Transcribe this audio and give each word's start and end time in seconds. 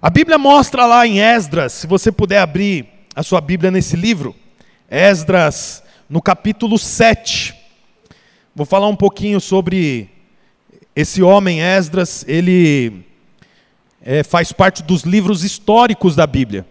A 0.00 0.10
Bíblia 0.10 0.38
mostra 0.38 0.86
lá 0.86 1.04
em 1.04 1.18
Esdras, 1.18 1.72
se 1.72 1.84
você 1.84 2.12
puder 2.12 2.38
abrir 2.38 2.86
a 3.16 3.22
sua 3.24 3.40
Bíblia 3.40 3.68
nesse 3.68 3.96
livro, 3.96 4.32
Esdras, 4.88 5.82
no 6.08 6.22
capítulo 6.22 6.78
7. 6.78 7.52
Vou 8.54 8.64
falar 8.64 8.86
um 8.86 8.94
pouquinho 8.94 9.40
sobre 9.40 10.08
esse 10.94 11.20
homem, 11.20 11.60
Esdras, 11.60 12.24
ele 12.28 13.04
é, 14.00 14.22
faz 14.22 14.52
parte 14.52 14.84
dos 14.84 15.02
livros 15.02 15.42
históricos 15.42 16.14
da 16.14 16.28
Bíblia. 16.28 16.64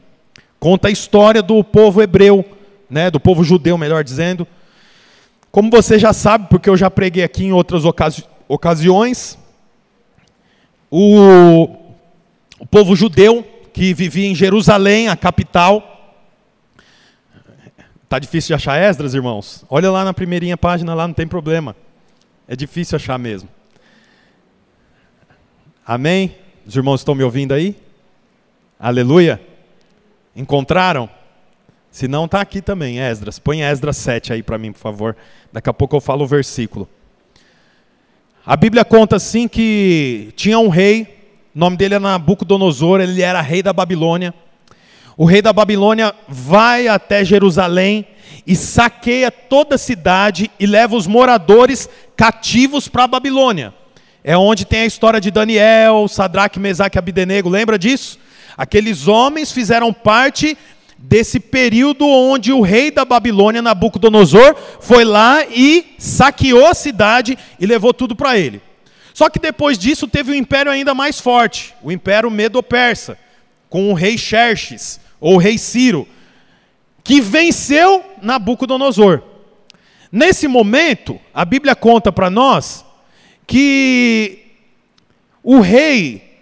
Conta 0.57 0.87
a 0.87 0.91
história 0.91 1.41
do 1.43 1.61
povo 1.65 2.01
hebreu, 2.01 2.45
né, 2.89 3.11
do 3.11 3.19
povo 3.19 3.43
judeu, 3.43 3.77
melhor 3.77 4.05
dizendo. 4.05 4.47
Como 5.51 5.69
você 5.69 5.99
já 5.99 6.13
sabe, 6.13 6.47
porque 6.49 6.69
eu 6.69 6.77
já 6.77 6.89
preguei 6.89 7.25
aqui 7.25 7.43
em 7.43 7.51
outras 7.51 7.83
ocasi 7.83 8.23
ocasiões, 8.47 9.37
o, 10.89 11.86
o 12.59 12.65
povo 12.65 12.95
judeu 12.95 13.43
que 13.73 13.93
vivia 13.93 14.27
em 14.27 14.35
Jerusalém, 14.35 15.07
a 15.07 15.15
capital. 15.15 15.93
Tá 18.09 18.19
difícil 18.19 18.47
de 18.47 18.53
achar 18.55 18.81
Esdras, 18.81 19.13
irmãos? 19.13 19.65
Olha 19.69 19.91
lá 19.91 20.03
na 20.03 20.13
primeirinha 20.13 20.57
página, 20.57 20.93
lá 20.93 21.07
não 21.07 21.13
tem 21.13 21.27
problema. 21.27 21.75
É 22.47 22.55
difícil 22.55 22.95
achar 22.95 23.19
mesmo. 23.19 23.49
Amém? 25.85 26.35
Os 26.65 26.75
irmãos 26.75 27.01
estão 27.01 27.13
me 27.13 27.23
ouvindo 27.23 27.53
aí? 27.53 27.75
Aleluia? 28.79 29.41
Encontraram? 30.35 31.09
Se 31.91 32.07
não, 32.07 32.25
está 32.25 32.41
aqui 32.41 32.61
também, 32.61 32.99
Esdras. 32.99 33.39
Põe 33.39 33.61
Esdras 33.61 33.97
7 33.97 34.33
aí 34.33 34.43
para 34.43 34.57
mim, 34.57 34.71
por 34.71 34.79
favor. 34.79 35.15
Daqui 35.51 35.69
a 35.69 35.73
pouco 35.73 35.95
eu 35.95 36.01
falo 36.01 36.23
o 36.23 36.27
versículo. 36.27 36.87
A 38.45 38.55
Bíblia 38.55 38.85
conta 38.85 39.15
assim 39.15 39.47
que 39.47 40.31
tinha 40.35 40.59
um 40.59 40.69
rei, 40.69 41.16
o 41.57 41.59
nome 41.59 41.75
dele 41.75 41.95
era 41.95 42.03
Nabucodonosor, 42.03 43.01
ele 43.01 43.19
era 43.19 43.41
rei 43.41 43.63
da 43.63 43.73
Babilônia. 43.73 44.31
O 45.17 45.25
rei 45.25 45.41
da 45.41 45.51
Babilônia 45.51 46.13
vai 46.29 46.87
até 46.87 47.25
Jerusalém 47.25 48.05
e 48.45 48.55
saqueia 48.55 49.31
toda 49.31 49.73
a 49.73 49.77
cidade 49.79 50.51
e 50.59 50.67
leva 50.67 50.95
os 50.95 51.07
moradores 51.07 51.89
cativos 52.15 52.87
para 52.87 53.05
a 53.05 53.07
Babilônia. 53.07 53.73
É 54.23 54.37
onde 54.37 54.65
tem 54.65 54.81
a 54.81 54.85
história 54.85 55.19
de 55.19 55.31
Daniel, 55.31 56.07
Sadraque, 56.07 56.59
Mesaque 56.59 56.95
e 56.95 56.99
Abidenego, 56.99 57.49
lembra 57.49 57.79
disso? 57.79 58.19
Aqueles 58.55 59.07
homens 59.07 59.51
fizeram 59.51 59.91
parte 59.91 60.55
desse 60.95 61.39
período 61.39 62.05
onde 62.05 62.53
o 62.53 62.61
rei 62.61 62.91
da 62.91 63.03
Babilônia, 63.03 63.63
Nabucodonosor, 63.63 64.55
foi 64.79 65.03
lá 65.03 65.43
e 65.43 65.95
saqueou 65.97 66.67
a 66.67 66.75
cidade 66.75 67.35
e 67.59 67.65
levou 67.65 67.95
tudo 67.95 68.15
para 68.15 68.37
ele. 68.37 68.66
Só 69.17 69.31
que 69.31 69.39
depois 69.39 69.79
disso 69.79 70.07
teve 70.07 70.31
um 70.31 70.35
império 70.35 70.71
ainda 70.71 70.93
mais 70.93 71.19
forte, 71.19 71.73
o 71.81 71.91
Império 71.91 72.29
Medo-Persa, 72.29 73.17
com 73.67 73.89
o 73.89 73.95
rei 73.95 74.15
Xerxes, 74.15 74.99
ou 75.19 75.37
rei 75.37 75.57
Ciro, 75.57 76.07
que 77.03 77.19
venceu 77.19 78.05
Nabucodonosor. 78.21 79.23
Nesse 80.11 80.47
momento, 80.47 81.19
a 81.33 81.43
Bíblia 81.43 81.75
conta 81.75 82.11
para 82.11 82.29
nós 82.29 82.85
que 83.47 84.51
o 85.41 85.61
rei 85.61 86.39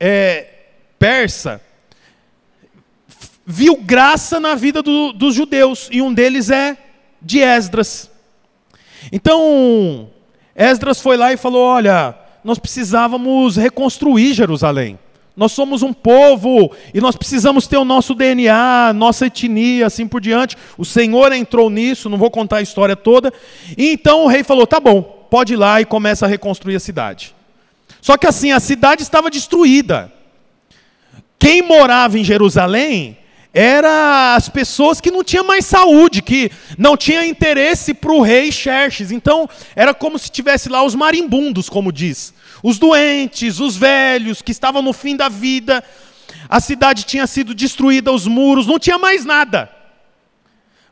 é, 0.00 0.54
persa 0.98 1.62
viu 3.46 3.76
graça 3.76 4.40
na 4.40 4.56
vida 4.56 4.82
do, 4.82 5.12
dos 5.12 5.36
judeus, 5.36 5.88
e 5.92 6.02
um 6.02 6.12
deles 6.12 6.50
é 6.50 6.76
de 7.22 7.38
Esdras. 7.38 8.10
Então, 9.12 10.10
Esdras 10.58 11.00
foi 11.00 11.16
lá 11.16 11.32
e 11.32 11.36
falou: 11.36 11.64
Olha, 11.64 12.16
nós 12.42 12.58
precisávamos 12.58 13.56
reconstruir 13.56 14.34
Jerusalém. 14.34 14.98
Nós 15.36 15.52
somos 15.52 15.84
um 15.84 15.92
povo 15.92 16.72
e 16.92 17.00
nós 17.00 17.14
precisamos 17.14 17.68
ter 17.68 17.76
o 17.76 17.84
nosso 17.84 18.12
DNA, 18.12 18.92
nossa 18.92 19.26
etnia, 19.26 19.86
assim 19.86 20.08
por 20.08 20.20
diante. 20.20 20.56
O 20.76 20.84
Senhor 20.84 21.32
entrou 21.32 21.70
nisso, 21.70 22.10
não 22.10 22.18
vou 22.18 22.28
contar 22.28 22.56
a 22.56 22.62
história 22.62 22.96
toda. 22.96 23.32
E 23.76 23.92
então 23.92 24.24
o 24.24 24.26
rei 24.26 24.42
falou: 24.42 24.66
tá 24.66 24.80
bom, 24.80 25.00
pode 25.30 25.52
ir 25.52 25.56
lá 25.56 25.80
e 25.80 25.84
começa 25.84 26.26
a 26.26 26.28
reconstruir 26.28 26.74
a 26.74 26.80
cidade. 26.80 27.36
Só 28.02 28.16
que 28.16 28.26
assim, 28.26 28.50
a 28.50 28.58
cidade 28.58 29.02
estava 29.02 29.30
destruída. 29.30 30.12
Quem 31.38 31.62
morava 31.62 32.18
em 32.18 32.24
Jerusalém 32.24 33.16
era 33.52 34.34
as 34.36 34.48
pessoas 34.48 35.00
que 35.00 35.10
não 35.10 35.24
tinham 35.24 35.44
mais 35.44 35.64
saúde, 35.64 36.20
que 36.20 36.50
não 36.76 36.96
tinham 36.96 37.24
interesse 37.24 37.94
para 37.94 38.12
o 38.12 38.20
rei 38.20 38.52
Xerxes. 38.52 39.10
Então, 39.10 39.48
era 39.74 39.94
como 39.94 40.18
se 40.18 40.30
tivesse 40.30 40.68
lá 40.68 40.82
os 40.82 40.94
marimbundos, 40.94 41.68
como 41.68 41.90
diz. 41.90 42.34
Os 42.62 42.78
doentes, 42.78 43.58
os 43.58 43.76
velhos, 43.76 44.42
que 44.42 44.52
estavam 44.52 44.82
no 44.82 44.92
fim 44.92 45.16
da 45.16 45.28
vida. 45.28 45.82
A 46.48 46.60
cidade 46.60 47.04
tinha 47.04 47.26
sido 47.26 47.54
destruída, 47.54 48.12
os 48.12 48.26
muros, 48.26 48.66
não 48.66 48.78
tinha 48.78 48.98
mais 48.98 49.24
nada. 49.24 49.70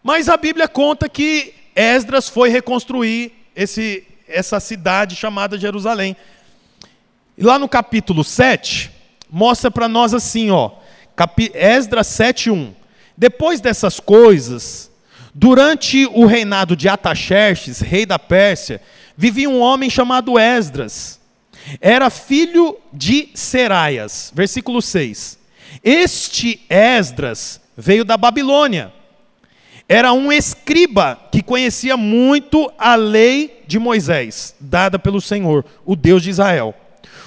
Mas 0.02 0.28
a 0.28 0.36
Bíblia 0.36 0.66
conta 0.66 1.08
que 1.08 1.52
Esdras 1.74 2.28
foi 2.28 2.48
reconstruir 2.48 3.32
esse, 3.54 4.04
essa 4.26 4.58
cidade 4.60 5.14
chamada 5.14 5.58
Jerusalém. 5.58 6.16
E 7.36 7.44
lá 7.44 7.58
no 7.58 7.68
capítulo 7.68 8.24
7, 8.24 8.90
mostra 9.30 9.70
para 9.70 9.88
nós 9.88 10.14
assim, 10.14 10.50
ó 10.50 10.85
Esdras 11.54 12.06
7:1. 12.08 12.74
Depois 13.16 13.60
dessas 13.60 13.98
coisas, 13.98 14.90
durante 15.34 16.06
o 16.12 16.26
reinado 16.26 16.76
de 16.76 16.88
Ataxerxes, 16.88 17.80
rei 17.80 18.04
da 18.04 18.18
Pérsia, 18.18 18.80
vivia 19.16 19.48
um 19.48 19.60
homem 19.60 19.88
chamado 19.88 20.38
Esdras. 20.38 21.18
Era 21.80 22.10
filho 22.10 22.76
de 22.92 23.30
Seraias. 23.34 24.30
Versículo 24.34 24.80
6. 24.80 25.38
Este 25.82 26.60
Esdras 26.68 27.60
veio 27.76 28.04
da 28.04 28.16
Babilônia. 28.16 28.92
Era 29.88 30.12
um 30.12 30.32
escriba 30.32 31.18
que 31.30 31.42
conhecia 31.42 31.96
muito 31.96 32.70
a 32.76 32.96
lei 32.96 33.62
de 33.66 33.78
Moisés, 33.78 34.54
dada 34.58 34.98
pelo 34.98 35.20
Senhor, 35.20 35.64
o 35.84 35.94
Deus 35.94 36.22
de 36.22 36.30
Israel. 36.30 36.74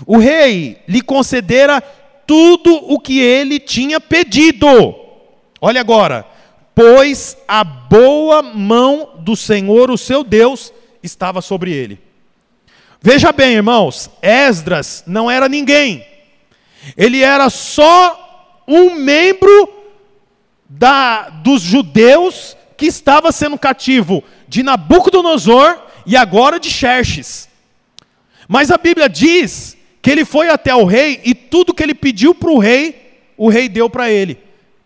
O 0.06 0.17
rei 0.17 0.81
lhe 0.88 1.01
concedera 1.01 1.81
tudo 2.29 2.75
o 2.75 3.00
que 3.00 3.19
ele 3.19 3.59
tinha 3.59 4.00
pedido. 4.00 4.67
Olha 5.59 5.81
agora, 5.81 6.28
pois 6.75 7.35
a 7.47 7.63
boa 7.63 8.44
mão 8.44 9.16
do 9.22 9.35
Senhor, 9.35 9.90
o 9.90 9.97
seu 9.97 10.23
Deus, 10.23 10.72
estava 11.01 11.41
sobre 11.41 11.73
ele. 11.73 12.00
Veja 13.01 13.31
bem, 13.31 13.56
irmãos, 13.56 14.12
Esdras 14.22 15.03
não 15.07 15.31
era 15.31 15.50
ninguém. 15.50 16.06
Ele 16.95 17.23
era 17.23 17.50
só 17.50 18.62
um 18.68 18.94
membro 18.94 19.68
da, 20.69 21.29
dos 21.29 21.63
judeus 21.63 22.56
que 22.78 22.85
estava 22.85 23.31
sendo 23.31 23.57
cativo 23.57 24.23
de 24.47 24.62
Nabucodonosor 24.62 25.79
e 26.06 26.16
agora 26.16 26.59
de 26.59 26.69
Xerxes. 26.69 27.50
Mas 28.47 28.69
a 28.69 28.78
Bíblia 28.78 29.09
diz 29.09 29.78
que 30.02 30.10
ele 30.10 30.26
foi 30.26 30.50
até 30.50 30.74
o 30.74 30.86
rei 30.86 31.20
e 31.24 31.34
tudo 31.34 31.74
que 31.74 31.84
ele 31.84 31.94
pediu 31.94 32.34
para 32.34 32.50
o 32.50 32.58
rei, 32.58 33.22
o 33.38 33.50
rei 33.50 33.68
deu 33.68 33.90
para 33.90 34.10
ele. 34.10 34.38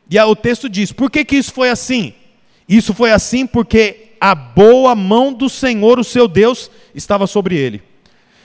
E 0.10 0.20
o 0.20 0.36
texto 0.36 0.70
diz: 0.70 0.92
por 0.92 1.10
que, 1.10 1.24
que 1.26 1.36
isso 1.36 1.52
foi 1.52 1.70
assim? 1.70 2.14
Isso 2.68 2.94
foi 2.94 3.12
assim 3.12 3.46
porque 3.46 4.14
a 4.20 4.34
boa 4.34 4.96
mão 4.96 5.34
do 5.34 5.50
Senhor, 5.50 6.00
o 6.00 6.04
seu 6.04 6.28
Deus, 6.28 6.72
estava 6.96 7.28
sobre 7.28 7.58
ele. 7.58 7.82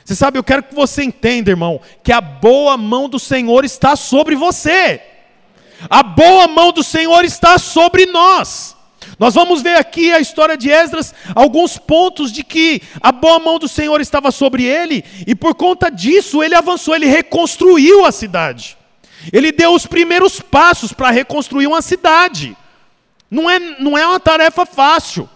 Você 0.04 0.14
sabe, 0.14 0.38
eu 0.38 0.42
quero 0.42 0.62
que 0.62 0.74
você 0.74 1.04
entenda, 1.04 1.50
irmão, 1.50 1.80
que 2.02 2.10
a 2.10 2.20
boa 2.20 2.76
mão 2.78 3.08
do 3.08 3.18
Senhor 3.18 3.64
está 3.64 3.94
sobre 3.94 4.34
você. 4.34 5.02
A 5.88 6.02
boa 6.02 6.48
mão 6.48 6.72
do 6.72 6.82
Senhor 6.82 7.24
está 7.24 7.58
sobre 7.58 8.06
nós. 8.06 8.74
Nós 9.18 9.34
vamos 9.34 9.62
ver 9.62 9.76
aqui 9.76 10.12
a 10.12 10.20
história 10.20 10.56
de 10.56 10.70
Esdras, 10.70 11.14
alguns 11.34 11.78
pontos 11.78 12.32
de 12.32 12.42
que 12.42 12.82
a 13.00 13.12
boa 13.12 13.38
mão 13.38 13.58
do 13.58 13.68
Senhor 13.68 14.00
estava 14.00 14.30
sobre 14.30 14.64
ele, 14.64 15.04
e 15.26 15.34
por 15.34 15.54
conta 15.54 15.90
disso 15.90 16.42
ele 16.42 16.54
avançou, 16.54 16.94
ele 16.94 17.06
reconstruiu 17.06 18.04
a 18.04 18.12
cidade. 18.12 18.76
Ele 19.32 19.52
deu 19.52 19.74
os 19.74 19.86
primeiros 19.86 20.40
passos 20.40 20.92
para 20.92 21.10
reconstruir 21.10 21.66
uma 21.66 21.82
cidade. 21.82 22.56
Não 23.30 23.50
é, 23.50 23.58
não 23.58 23.98
é 23.98 24.06
uma 24.06 24.20
tarefa 24.20 24.64
fácil. 24.64 25.28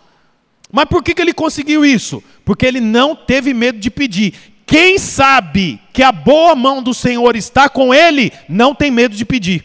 Mas 0.70 0.86
por 0.86 1.02
que, 1.02 1.14
que 1.14 1.20
ele 1.20 1.34
conseguiu 1.34 1.84
isso? 1.84 2.22
Porque 2.44 2.64
ele 2.64 2.80
não 2.80 3.14
teve 3.14 3.52
medo 3.52 3.78
de 3.78 3.90
pedir. 3.90 4.34
Quem 4.64 4.98
sabe 4.98 5.78
que 5.92 6.02
a 6.02 6.10
boa 6.10 6.54
mão 6.54 6.82
do 6.82 6.94
Senhor 6.94 7.36
está 7.36 7.68
com 7.68 7.92
ele, 7.92 8.32
não 8.48 8.74
tem 8.74 8.90
medo 8.90 9.14
de 9.14 9.24
pedir. 9.24 9.64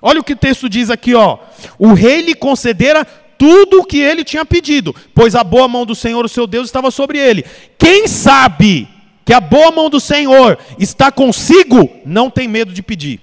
Olha 0.00 0.20
o 0.20 0.24
que 0.24 0.32
o 0.32 0.36
texto 0.36 0.68
diz 0.68 0.88
aqui, 0.88 1.14
ó. 1.14 1.38
O 1.78 1.92
rei 1.92 2.22
lhe 2.22 2.34
concedera 2.34 3.06
tudo 3.38 3.80
o 3.80 3.84
que 3.84 3.98
ele 3.98 4.24
tinha 4.24 4.44
pedido, 4.44 4.94
pois 5.14 5.34
a 5.34 5.44
boa 5.44 5.68
mão 5.68 5.84
do 5.84 5.94
Senhor, 5.94 6.24
o 6.24 6.28
seu 6.28 6.46
Deus, 6.46 6.66
estava 6.66 6.90
sobre 6.90 7.18
ele. 7.18 7.44
Quem 7.78 8.06
sabe 8.06 8.88
que 9.24 9.32
a 9.32 9.40
boa 9.40 9.70
mão 9.70 9.90
do 9.90 10.00
Senhor 10.00 10.58
está 10.78 11.10
consigo, 11.10 11.90
não 12.04 12.30
tem 12.30 12.46
medo 12.46 12.72
de 12.72 12.82
pedir. 12.82 13.20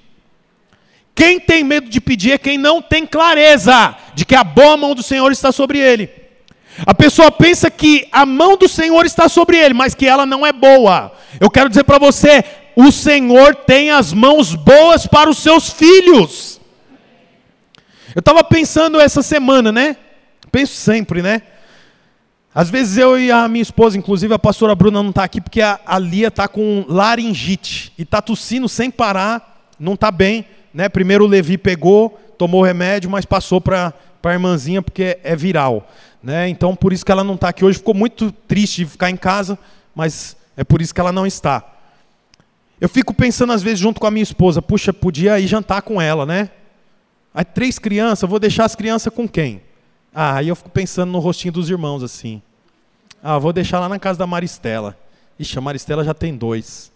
Quem 1.15 1.39
tem 1.39 1.63
medo 1.63 1.89
de 1.89 2.01
pedir 2.01 2.31
é 2.31 2.37
quem 2.37 2.57
não 2.57 2.81
tem 2.81 3.05
clareza 3.05 3.95
de 4.15 4.25
que 4.25 4.35
a 4.35 4.43
boa 4.43 4.75
mão 4.75 4.95
do 4.95 5.03
Senhor 5.03 5.31
está 5.31 5.51
sobre 5.51 5.77
ele. 5.77 6.09
A 6.85 6.93
pessoa 6.93 7.31
pensa 7.31 7.69
que 7.69 8.07
a 8.11 8.25
mão 8.25 8.57
do 8.57 8.67
Senhor 8.67 9.05
está 9.05 9.29
sobre 9.29 9.57
ele, 9.57 9.73
mas 9.75 9.93
que 9.93 10.07
ela 10.07 10.25
não 10.25 10.45
é 10.45 10.51
boa. 10.51 11.11
Eu 11.39 11.49
quero 11.49 11.69
dizer 11.69 11.83
para 11.83 11.99
você: 11.99 12.43
o 12.75 12.91
Senhor 12.91 13.55
tem 13.55 13.91
as 13.91 14.11
mãos 14.11 14.55
boas 14.55 15.05
para 15.05 15.29
os 15.29 15.37
seus 15.37 15.69
filhos. 15.69 16.59
Eu 18.15 18.19
estava 18.19 18.43
pensando 18.43 18.99
essa 18.99 19.23
semana, 19.23 19.71
né? 19.71 19.97
Penso 20.51 20.75
sempre, 20.75 21.21
né? 21.21 21.41
Às 22.53 22.69
vezes 22.69 22.97
eu 22.97 23.19
e 23.19 23.31
a 23.31 23.47
minha 23.47 23.63
esposa, 23.63 23.97
inclusive 23.97 24.31
a 24.31 24.37
pastora 24.37 24.75
Bruna 24.75 25.01
não 25.01 25.09
está 25.09 25.23
aqui 25.23 25.41
porque 25.41 25.61
a, 25.61 25.79
a 25.83 25.97
Lia 25.97 26.27
está 26.27 26.47
com 26.47 26.85
laringite 26.87 27.91
e 27.97 28.03
está 28.03 28.21
tossindo 28.21 28.69
sem 28.69 28.91
parar, 28.91 29.67
não 29.79 29.95
está 29.95 30.11
bem. 30.11 30.45
Né? 30.71 30.87
Primeiro 30.87 31.25
o 31.25 31.27
Levi 31.27 31.57
pegou, 31.57 32.11
tomou 32.37 32.61
o 32.61 32.63
remédio, 32.63 33.09
mas 33.09 33.25
passou 33.25 33.59
para 33.59 33.91
a 34.21 34.31
irmãzinha 34.31 34.83
porque 34.83 35.17
é 35.23 35.35
viral. 35.35 35.89
Né? 36.21 36.47
Então 36.47 36.75
por 36.75 36.93
isso 36.93 37.03
que 37.03 37.11
ela 37.11 37.23
não 37.23 37.33
está 37.33 37.49
aqui 37.49 37.65
hoje. 37.65 37.79
Ficou 37.79 37.95
muito 37.95 38.31
triste 38.31 38.85
de 38.85 38.91
ficar 38.91 39.09
em 39.09 39.17
casa, 39.17 39.57
mas 39.95 40.37
é 40.55 40.63
por 40.63 40.79
isso 40.79 40.93
que 40.93 41.01
ela 41.01 41.11
não 41.11 41.25
está. 41.25 41.63
Eu 42.79 42.87
fico 42.87 43.15
pensando 43.15 43.51
às 43.51 43.63
vezes 43.63 43.79
junto 43.79 43.99
com 43.99 44.05
a 44.05 44.11
minha 44.11 44.21
esposa, 44.21 44.61
puxa, 44.61 44.93
podia 44.93 45.39
ir 45.39 45.47
jantar 45.47 45.81
com 45.81 45.99
ela, 45.99 46.23
né? 46.23 46.51
Aí 47.33 47.43
três 47.43 47.79
crianças, 47.79 48.29
vou 48.29 48.39
deixar 48.39 48.65
as 48.65 48.75
crianças 48.75 49.11
com 49.13 49.27
quem? 49.27 49.61
Ah, 50.13 50.35
aí 50.35 50.47
eu 50.47 50.55
fico 50.55 50.69
pensando 50.69 51.11
no 51.11 51.19
rostinho 51.19 51.51
dos 51.51 51.69
irmãos 51.69 52.03
assim. 52.03 52.41
Ah, 53.21 53.39
vou 53.39 53.51
deixar 53.51 53.79
lá 53.79 53.89
na 53.89 53.97
casa 53.97 54.19
da 54.19 54.27
Maristela. 54.27 54.97
Ixi, 55.39 55.57
a 55.57 55.61
Maristela 55.61 56.03
já 56.03 56.13
tem 56.13 56.35
dois. 56.35 56.91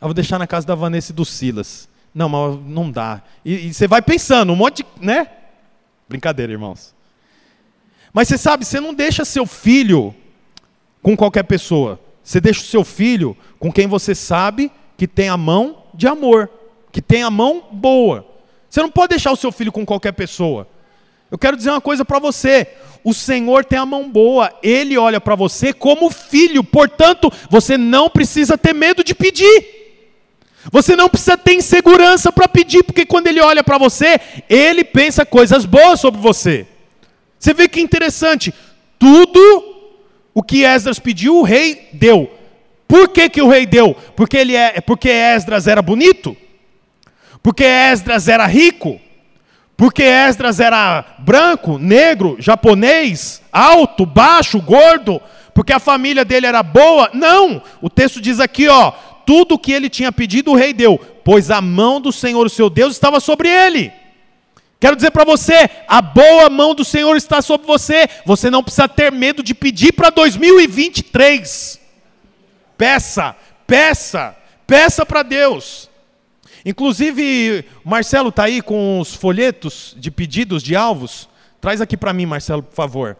Ah, 0.00 0.06
vou 0.06 0.14
deixar 0.14 0.38
na 0.38 0.46
casa 0.46 0.66
da 0.66 0.74
Vanessa 0.74 1.12
e 1.12 1.14
do 1.14 1.24
Silas. 1.24 1.88
Não, 2.14 2.28
mas 2.28 2.58
não 2.66 2.90
dá. 2.90 3.22
E, 3.44 3.68
e 3.68 3.74
você 3.74 3.86
vai 3.86 4.02
pensando, 4.02 4.52
um 4.52 4.56
monte 4.56 4.82
de. 4.82 5.04
né? 5.04 5.28
Brincadeira, 6.08 6.52
irmãos. 6.52 6.94
Mas 8.12 8.28
você 8.28 8.38
sabe, 8.38 8.64
você 8.64 8.80
não 8.80 8.94
deixa 8.94 9.24
seu 9.24 9.46
filho 9.46 10.14
com 11.02 11.16
qualquer 11.16 11.42
pessoa. 11.44 12.00
Você 12.24 12.40
deixa 12.40 12.62
o 12.62 12.64
seu 12.64 12.82
filho 12.82 13.36
com 13.58 13.70
quem 13.70 13.86
você 13.86 14.14
sabe 14.14 14.72
que 14.96 15.06
tem 15.06 15.28
a 15.28 15.36
mão 15.36 15.84
de 15.94 16.08
amor, 16.08 16.50
que 16.90 17.02
tem 17.02 17.22
a 17.22 17.30
mão 17.30 17.64
boa. 17.70 18.26
Você 18.76 18.82
não 18.82 18.90
pode 18.90 19.08
deixar 19.08 19.32
o 19.32 19.36
seu 19.36 19.50
filho 19.50 19.72
com 19.72 19.86
qualquer 19.86 20.12
pessoa. 20.12 20.68
Eu 21.30 21.38
quero 21.38 21.56
dizer 21.56 21.70
uma 21.70 21.80
coisa 21.80 22.04
para 22.04 22.18
você: 22.18 22.66
o 23.02 23.14
Senhor 23.14 23.64
tem 23.64 23.78
a 23.78 23.86
mão 23.86 24.10
boa, 24.10 24.52
Ele 24.62 24.98
olha 24.98 25.18
para 25.18 25.34
você 25.34 25.72
como 25.72 26.10
filho, 26.10 26.62
portanto, 26.62 27.32
você 27.48 27.78
não 27.78 28.10
precisa 28.10 28.58
ter 28.58 28.74
medo 28.74 29.02
de 29.02 29.14
pedir. 29.14 29.64
Você 30.70 30.94
não 30.94 31.08
precisa 31.08 31.38
ter 31.38 31.54
insegurança 31.54 32.30
para 32.30 32.46
pedir, 32.46 32.82
porque 32.82 33.06
quando 33.06 33.28
Ele 33.28 33.40
olha 33.40 33.64
para 33.64 33.78
você, 33.78 34.20
Ele 34.46 34.84
pensa 34.84 35.24
coisas 35.24 35.64
boas 35.64 35.98
sobre 35.98 36.20
você. 36.20 36.66
Você 37.38 37.54
vê 37.54 37.68
que 37.68 37.80
interessante, 37.80 38.52
tudo 38.98 39.40
o 40.34 40.42
que 40.42 40.66
Esdras 40.66 40.98
pediu, 40.98 41.36
o 41.38 41.42
rei 41.42 41.88
deu. 41.94 42.30
Por 42.86 43.08
que, 43.08 43.26
que 43.30 43.40
o 43.40 43.48
rei 43.48 43.64
deu? 43.64 43.96
Porque, 44.14 44.36
ele 44.36 44.54
é, 44.54 44.82
porque 44.82 45.08
Esdras 45.08 45.66
era 45.66 45.80
bonito? 45.80 46.36
Porque 47.46 47.62
Esdras 47.62 48.26
era 48.26 48.44
rico? 48.44 49.00
Porque 49.76 50.02
Esdras 50.02 50.58
era 50.58 51.04
branco, 51.20 51.78
negro, 51.78 52.34
japonês, 52.40 53.40
alto, 53.52 54.04
baixo, 54.04 54.60
gordo, 54.60 55.22
porque 55.54 55.72
a 55.72 55.78
família 55.78 56.24
dele 56.24 56.46
era 56.48 56.60
boa? 56.60 57.08
Não! 57.14 57.62
O 57.80 57.88
texto 57.88 58.20
diz 58.20 58.40
aqui, 58.40 58.66
ó, 58.66 58.90
tudo 59.24 59.54
o 59.54 59.58
que 59.60 59.70
ele 59.70 59.88
tinha 59.88 60.10
pedido 60.10 60.50
o 60.50 60.56
rei 60.56 60.72
deu, 60.72 60.98
pois 61.22 61.48
a 61.48 61.60
mão 61.60 62.00
do 62.00 62.10
Senhor, 62.10 62.50
seu 62.50 62.68
Deus, 62.68 62.94
estava 62.94 63.20
sobre 63.20 63.48
ele. 63.48 63.92
Quero 64.80 64.96
dizer 64.96 65.12
para 65.12 65.22
você, 65.22 65.70
a 65.86 66.02
boa 66.02 66.50
mão 66.50 66.74
do 66.74 66.84
Senhor 66.84 67.14
está 67.14 67.40
sobre 67.40 67.64
você. 67.64 68.08
Você 68.24 68.50
não 68.50 68.64
precisa 68.64 68.88
ter 68.88 69.12
medo 69.12 69.40
de 69.40 69.54
pedir 69.54 69.92
para 69.92 70.10
2023. 70.10 71.80
Peça, 72.76 73.36
peça, 73.68 74.36
peça 74.66 75.06
para 75.06 75.22
Deus. 75.22 75.88
Inclusive, 76.66 77.64
Marcelo 77.84 78.30
está 78.30 78.42
aí 78.42 78.60
com 78.60 78.98
os 78.98 79.14
folhetos 79.14 79.94
de 79.96 80.10
pedidos 80.10 80.64
de 80.64 80.74
alvos. 80.74 81.28
Traz 81.60 81.80
aqui 81.80 81.96
para 81.96 82.12
mim, 82.12 82.26
Marcelo, 82.26 82.60
por 82.60 82.74
favor. 82.74 83.16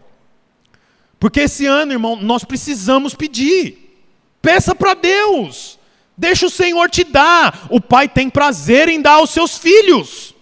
Porque 1.21 1.43
esse 1.43 1.65
ano, 1.65 1.93
irmão, 1.93 2.17
nós 2.17 2.43
precisamos 2.43 3.15
pedir. 3.15 4.03
Peça 4.43 4.75
para 4.75 4.95
Deus. 4.95 5.79
Deixa 6.19 6.47
o 6.47 6.51
Senhor 6.51 6.91
te 6.91 7.05
dar. 7.05 7.69
O 7.71 7.81
Pai 7.81 8.09
tem 8.09 8.29
prazer 8.29 8.89
em 8.89 9.01
dar 9.01 9.13
aos 9.13 9.31
seus 9.31 9.57
filhos. 9.57 10.35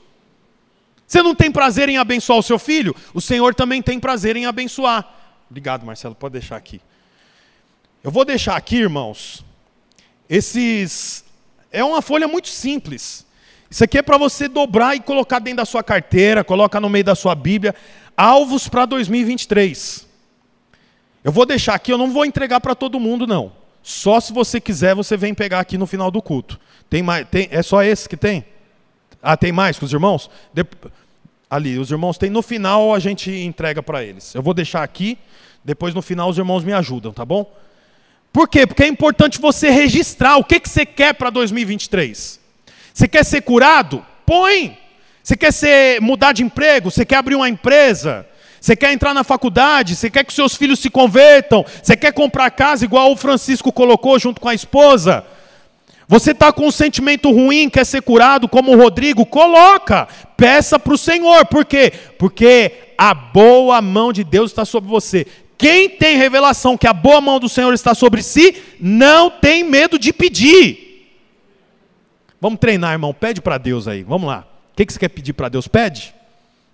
Você 1.06 1.23
não 1.23 1.35
tem 1.35 1.53
prazer 1.53 1.91
em 1.91 1.99
abençoar 1.99 2.39
o 2.39 2.43
seu 2.43 2.59
filho? 2.59 2.97
O 3.12 3.21
Senhor 3.21 3.55
também 3.55 3.83
tem 3.83 4.01
prazer 4.01 4.35
em 4.35 4.47
abençoar. 4.47 5.06
Obrigado, 5.51 5.85
Marcelo. 5.85 6.15
Pode 6.15 6.33
deixar 6.33 6.56
aqui. 6.56 6.81
Eu 8.03 8.11
vou 8.11 8.25
deixar 8.25 8.56
aqui, 8.56 8.77
irmãos, 8.77 9.45
esses 10.27 11.24
é 11.75 11.85
uma 11.85 12.00
folha 12.00 12.29
muito 12.29 12.49
simples. 12.49 13.26
Isso 13.69 13.82
aqui 13.82 13.99
é 13.99 14.03
para 14.03 14.17
você 14.17 14.47
dobrar 14.47 14.94
e 14.94 15.00
colocar 15.00 15.41
dentro 15.41 15.59
da 15.59 15.65
sua 15.65 15.82
carteira, 15.82 16.44
coloca 16.44 16.81
no 16.81 16.88
meio 16.88 17.05
da 17.05 17.17
sua 17.17 17.35
Bíblia, 17.35 17.75
alvos 18.17 18.69
para 18.69 18.87
2023. 18.87 20.06
Eu 21.25 21.32
vou 21.32 21.44
deixar 21.44 21.75
aqui, 21.75 21.93
eu 21.93 21.99
não 21.99 22.12
vou 22.12 22.25
entregar 22.25 22.61
para 22.61 22.75
todo 22.76 23.00
mundo 23.00 23.26
não. 23.26 23.53
Só 23.82 24.21
se 24.21 24.32
você 24.32 24.61
quiser, 24.61 24.94
você 24.94 25.17
vem 25.17 25.35
pegar 25.35 25.59
aqui 25.59 25.76
no 25.76 25.87
final 25.87 26.11
do 26.11 26.23
culto. 26.23 26.61
Tem 26.88 27.03
mais, 27.03 27.26
tem, 27.29 27.49
é 27.50 27.62
só 27.62 27.82
esse 27.82 28.09
que 28.09 28.17
tem? 28.17 28.44
Ah, 29.20 29.37
tem 29.37 29.50
mais 29.50 29.77
com 29.77 29.85
os 29.85 29.93
irmãos? 29.93 30.31
De, 30.53 30.65
ali, 31.50 31.77
os 31.79 31.91
irmãos 31.91 32.17
têm 32.17 32.31
no 32.31 32.43
final, 32.43 32.94
a 32.94 33.00
gente 33.00 33.31
entrega 33.31 33.82
para 33.82 34.05
eles. 34.05 34.35
Eu 34.35 34.43
vou 34.43 34.55
deixar 34.55 34.85
aqui, 34.85 35.19
depois 35.65 35.93
no 35.93 36.00
final 36.00 36.31
os 36.31 36.38
irmãos 36.38 36.62
me 36.62 36.73
ajudam, 36.73 37.12
tá 37.12 37.25
bom? 37.25 37.53
Por 38.35 38.49
quê? 38.49 38.67
Porque 38.67 38.83
é 38.83 38.89
importante 38.89 39.41
você 39.41 39.71
registrar 39.71 40.39
o 40.39 40.43
que, 40.43 40.59
que 40.59 40.69
você 40.69 40.85
quer 40.85 41.15
para 41.15 41.31
2023. 41.31 42.41
Você 42.93 43.07
quer 43.07 43.25
ser 43.25 43.43
curado? 43.43 44.05
Põe. 44.27 44.77
Você 45.23 45.37
quer 45.37 45.53
ser, 45.53 46.01
mudar 46.01 46.33
de 46.33 46.43
emprego? 46.43 46.91
Você 46.91 47.05
quer 47.05 47.19
abrir 47.19 47.37
uma 47.37 47.49
empresa? 47.49 48.27
Você 48.61 48.75
quer 48.75 48.93
entrar 48.93 49.15
na 49.15 49.23
faculdade? 49.23 49.95
Você 49.95 50.11
quer 50.11 50.25
que 50.25 50.35
seus 50.35 50.57
filhos 50.57 50.81
se 50.81 50.91
convertam? 50.91 51.65
Você 51.81 51.97
quer 51.97 52.13
comprar 52.13 52.51
casa 52.51 52.85
igual 52.85 53.13
o 53.13 53.17
Francisco 53.17 53.71
colocou 53.71 54.19
junto 54.19 54.41
com 54.41 54.49
a 54.49 54.55
esposa? 54.55 55.25
Você 56.09 56.33
está 56.33 56.53
com 56.53 56.67
um 56.67 56.73
sentimento 56.73 57.31
ruim, 57.31 57.71
quer 57.71 57.87
ser 57.87 58.03
curado, 58.03 58.49
como 58.49 58.73
o 58.73 58.77
Rodrigo? 58.77 59.25
Coloca, 59.25 60.09
peça 60.37 60.77
para 60.77 60.93
o 60.93 60.99
Senhor. 60.99 61.47
Por 61.47 61.65
quê? 61.65 61.93
Porque 62.19 62.95
a 62.99 63.15
boa 63.15 63.81
mão 63.81 64.13
de 64.13 64.25
Deus 64.25 64.51
está 64.51 64.65
sobre 64.65 64.91
você. 64.91 65.25
Quem 65.56 65.89
tem 65.89 66.17
revelação 66.17 66.77
que 66.77 66.87
a 66.87 66.93
boa 66.93 67.21
mão 67.21 67.39
do 67.39 67.49
Senhor 67.49 67.73
está 67.73 67.95
sobre 67.95 68.23
si, 68.23 68.62
não 68.81 69.31
tem 69.31 69.62
medo 69.65 69.99
de 69.99 70.12
pedir. 70.12 70.85
Vamos 72.41 72.58
treinar, 72.58 72.93
irmão. 72.93 73.15
Pede 73.15 73.41
para 73.41 73.56
Deus 73.56 73.89
aí. 73.89 74.03
Vamos 74.03 74.29
lá. 74.29 74.46
O 74.73 74.77
que, 74.77 74.93
você 74.93 74.99
quer 74.99 75.08
pedir 75.08 75.32
para 75.32 75.49
Deus? 75.49 75.69
Pede. 75.69 76.15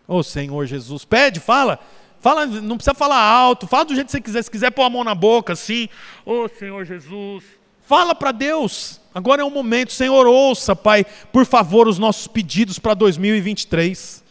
Ô 0.08 0.16
oh, 0.16 0.22
Senhor 0.22 0.66
Jesus, 0.66 1.04
pede, 1.04 1.38
fala. 1.38 1.78
Fala, 2.20 2.44
não 2.44 2.76
precisa 2.76 2.94
falar 2.94 3.22
alto, 3.22 3.66
fala 3.66 3.84
do 3.84 3.94
jeito 3.94 4.06
que 4.06 4.12
você 4.12 4.20
quiser. 4.20 4.42
Se 4.42 4.50
quiser 4.50 4.70
pôr 4.70 4.82
a 4.82 4.90
mão 4.90 5.04
na 5.04 5.14
boca, 5.14 5.52
assim. 5.52 5.88
Ô 6.26 6.42
oh, 6.42 6.48
Senhor 6.48 6.84
Jesus. 6.84 7.44
Fala 7.82 8.14
para 8.14 8.32
Deus. 8.32 9.00
Agora 9.14 9.42
é 9.42 9.44
o 9.44 9.50
momento. 9.50 9.92
Senhor, 9.92 10.26
ouça, 10.26 10.74
Pai, 10.74 11.04
por 11.32 11.46
favor, 11.46 11.86
os 11.88 11.98
nossos 11.98 12.26
pedidos 12.26 12.78
para 12.78 12.94
2023. 12.94 14.24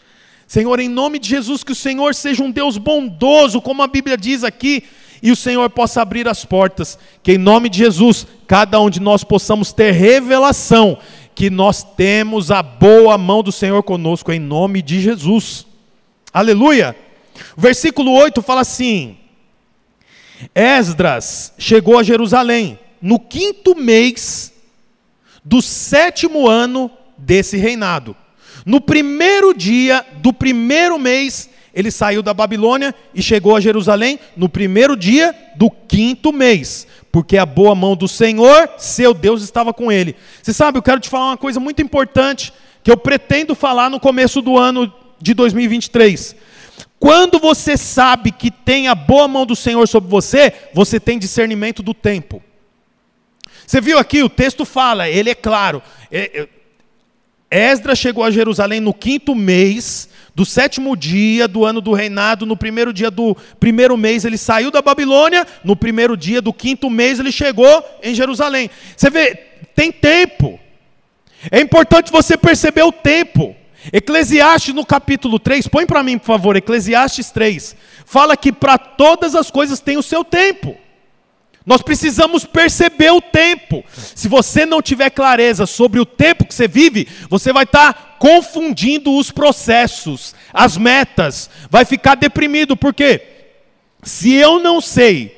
Senhor, 0.49 0.79
em 0.79 0.89
nome 0.89 1.19
de 1.19 1.29
Jesus, 1.29 1.63
que 1.63 1.73
o 1.73 1.75
Senhor 1.75 2.15
seja 2.15 2.41
um 2.41 2.49
Deus 2.49 2.75
bondoso, 2.75 3.61
como 3.61 3.83
a 3.83 3.87
Bíblia 3.87 4.17
diz 4.17 4.43
aqui, 4.43 4.83
e 5.21 5.31
o 5.31 5.35
Senhor 5.35 5.69
possa 5.69 6.01
abrir 6.01 6.27
as 6.27 6.43
portas. 6.43 6.97
Que 7.21 7.33
em 7.33 7.37
nome 7.37 7.69
de 7.69 7.77
Jesus, 7.77 8.25
cada 8.47 8.81
um 8.81 8.89
de 8.89 8.99
nós 8.99 9.23
possamos 9.23 9.71
ter 9.71 9.91
revelação 9.91 10.97
que 11.35 11.51
nós 11.51 11.83
temos 11.83 12.49
a 12.49 12.63
boa 12.63 13.15
mão 13.15 13.43
do 13.43 13.51
Senhor 13.51 13.83
conosco, 13.83 14.31
em 14.31 14.39
nome 14.39 14.81
de 14.81 14.99
Jesus. 14.99 15.67
Aleluia! 16.33 16.95
O 17.55 17.61
versículo 17.61 18.11
8 18.13 18.41
fala 18.41 18.61
assim: 18.61 19.19
Esdras 20.55 21.53
chegou 21.59 21.95
a 21.99 22.01
Jerusalém 22.01 22.79
no 22.99 23.19
quinto 23.19 23.75
mês 23.75 24.51
do 25.45 25.61
sétimo 25.61 26.47
ano 26.47 26.89
desse 27.15 27.55
reinado. 27.55 28.15
No 28.65 28.81
primeiro 28.81 29.53
dia 29.53 30.05
do 30.17 30.33
primeiro 30.33 30.97
mês, 30.99 31.49
ele 31.73 31.91
saiu 31.91 32.21
da 32.21 32.33
Babilônia 32.33 32.93
e 33.13 33.21
chegou 33.21 33.55
a 33.55 33.61
Jerusalém 33.61 34.19
no 34.35 34.49
primeiro 34.49 34.95
dia 34.95 35.35
do 35.55 35.69
quinto 35.69 36.33
mês, 36.33 36.87
porque 37.11 37.37
a 37.37 37.45
boa 37.45 37.75
mão 37.75 37.95
do 37.95 38.07
Senhor, 38.07 38.69
seu 38.77 39.13
Deus, 39.13 39.43
estava 39.43 39.73
com 39.73 39.91
ele. 39.91 40.15
Você 40.41 40.53
sabe, 40.53 40.77
eu 40.77 40.83
quero 40.83 40.99
te 40.99 41.09
falar 41.09 41.27
uma 41.27 41.37
coisa 41.37 41.59
muito 41.59 41.81
importante 41.81 42.51
que 42.83 42.91
eu 42.91 42.97
pretendo 42.97 43.53
falar 43.55 43.89
no 43.89 43.99
começo 43.99 44.41
do 44.41 44.57
ano 44.57 44.91
de 45.21 45.33
2023. 45.33 46.35
Quando 46.99 47.39
você 47.39 47.77
sabe 47.77 48.31
que 48.31 48.51
tem 48.51 48.87
a 48.87 48.95
boa 48.95 49.27
mão 49.27 49.45
do 49.45 49.55
Senhor 49.55 49.87
sobre 49.87 50.09
você, 50.09 50.53
você 50.73 50.99
tem 50.99 51.17
discernimento 51.17 51.81
do 51.81 51.93
tempo. 51.93 52.43
Você 53.65 53.79
viu 53.79 53.99
aqui, 53.99 54.23
o 54.23 54.29
texto 54.29 54.65
fala, 54.65 55.07
ele 55.07 55.29
é 55.29 55.35
claro. 55.35 55.81
Esdras 57.51 57.97
chegou 57.97 58.23
a 58.23 58.29
Jerusalém 58.29 58.79
no 58.79 58.93
quinto 58.93 59.33
mês 59.33 60.07
do 60.35 60.45
sétimo 60.45 60.95
dia 60.95 61.47
do 61.47 61.65
ano 61.65 61.81
do 61.81 61.93
reinado, 61.93 62.45
no 62.45 62.55
primeiro 62.55 62.93
dia 62.93 63.09
do 63.09 63.35
primeiro 63.59 63.97
mês 63.97 64.23
ele 64.23 64.37
saiu 64.37 64.69
da 64.69 64.81
Babilônia, 64.81 65.45
no 65.63 65.75
primeiro 65.75 66.15
dia 66.15 66.41
do 66.41 66.53
quinto 66.53 66.89
mês 66.89 67.19
ele 67.19 67.31
chegou 67.31 67.83
em 68.03 68.13
Jerusalém. 68.13 68.69
Você 68.95 69.09
vê, 69.09 69.35
tem 69.75 69.91
tempo. 69.91 70.59
É 71.49 71.59
importante 71.59 72.11
você 72.11 72.37
perceber 72.37 72.83
o 72.83 72.91
tempo. 72.91 73.55
Eclesiastes 73.91 74.75
no 74.75 74.85
capítulo 74.85 75.39
3, 75.39 75.67
põe 75.67 75.85
para 75.85 76.03
mim, 76.03 76.17
por 76.17 76.25
favor, 76.25 76.55
Eclesiastes 76.55 77.31
3. 77.31 77.75
Fala 78.05 78.37
que 78.37 78.51
para 78.51 78.77
todas 78.77 79.35
as 79.35 79.49
coisas 79.49 79.79
tem 79.79 79.97
o 79.97 80.03
seu 80.03 80.23
tempo. 80.23 80.77
Nós 81.65 81.81
precisamos 81.81 82.45
perceber 82.45 83.11
o 83.11 83.21
tempo. 83.21 83.83
Se 83.93 84.27
você 84.27 84.65
não 84.65 84.81
tiver 84.81 85.09
clareza 85.09 85.65
sobre 85.65 85.99
o 85.99 86.05
tempo 86.05 86.45
que 86.45 86.53
você 86.53 86.67
vive, 86.67 87.07
você 87.29 87.53
vai 87.53 87.63
estar 87.63 87.93
tá 87.93 88.15
confundindo 88.17 89.15
os 89.15 89.31
processos, 89.31 90.33
as 90.53 90.77
metas, 90.77 91.49
vai 91.69 91.85
ficar 91.85 92.15
deprimido, 92.15 92.75
porque 92.75 93.21
se 94.03 94.33
eu 94.33 94.59
não 94.59 94.81
sei 94.81 95.37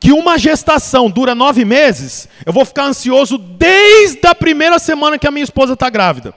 que 0.00 0.12
uma 0.12 0.38
gestação 0.38 1.10
dura 1.10 1.34
nove 1.34 1.64
meses, 1.64 2.28
eu 2.46 2.52
vou 2.52 2.64
ficar 2.64 2.84
ansioso 2.84 3.36
desde 3.36 4.26
a 4.26 4.34
primeira 4.34 4.78
semana 4.78 5.18
que 5.18 5.26
a 5.26 5.30
minha 5.30 5.44
esposa 5.44 5.72
está 5.72 5.90
grávida. 5.90 6.32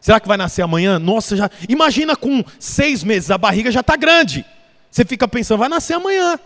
Será 0.00 0.20
que 0.20 0.28
vai 0.28 0.36
nascer 0.36 0.62
amanhã? 0.62 0.98
Nossa, 0.98 1.36
já. 1.36 1.50
Imagina 1.68 2.16
com 2.16 2.44
seis 2.58 3.02
meses, 3.02 3.30
a 3.30 3.38
barriga 3.38 3.70
já 3.70 3.80
está 3.80 3.96
grande. 3.96 4.44
Você 4.90 5.04
fica 5.04 5.26
pensando, 5.26 5.60
vai 5.60 5.68
nascer 5.68 5.94
amanhã. 5.94 6.38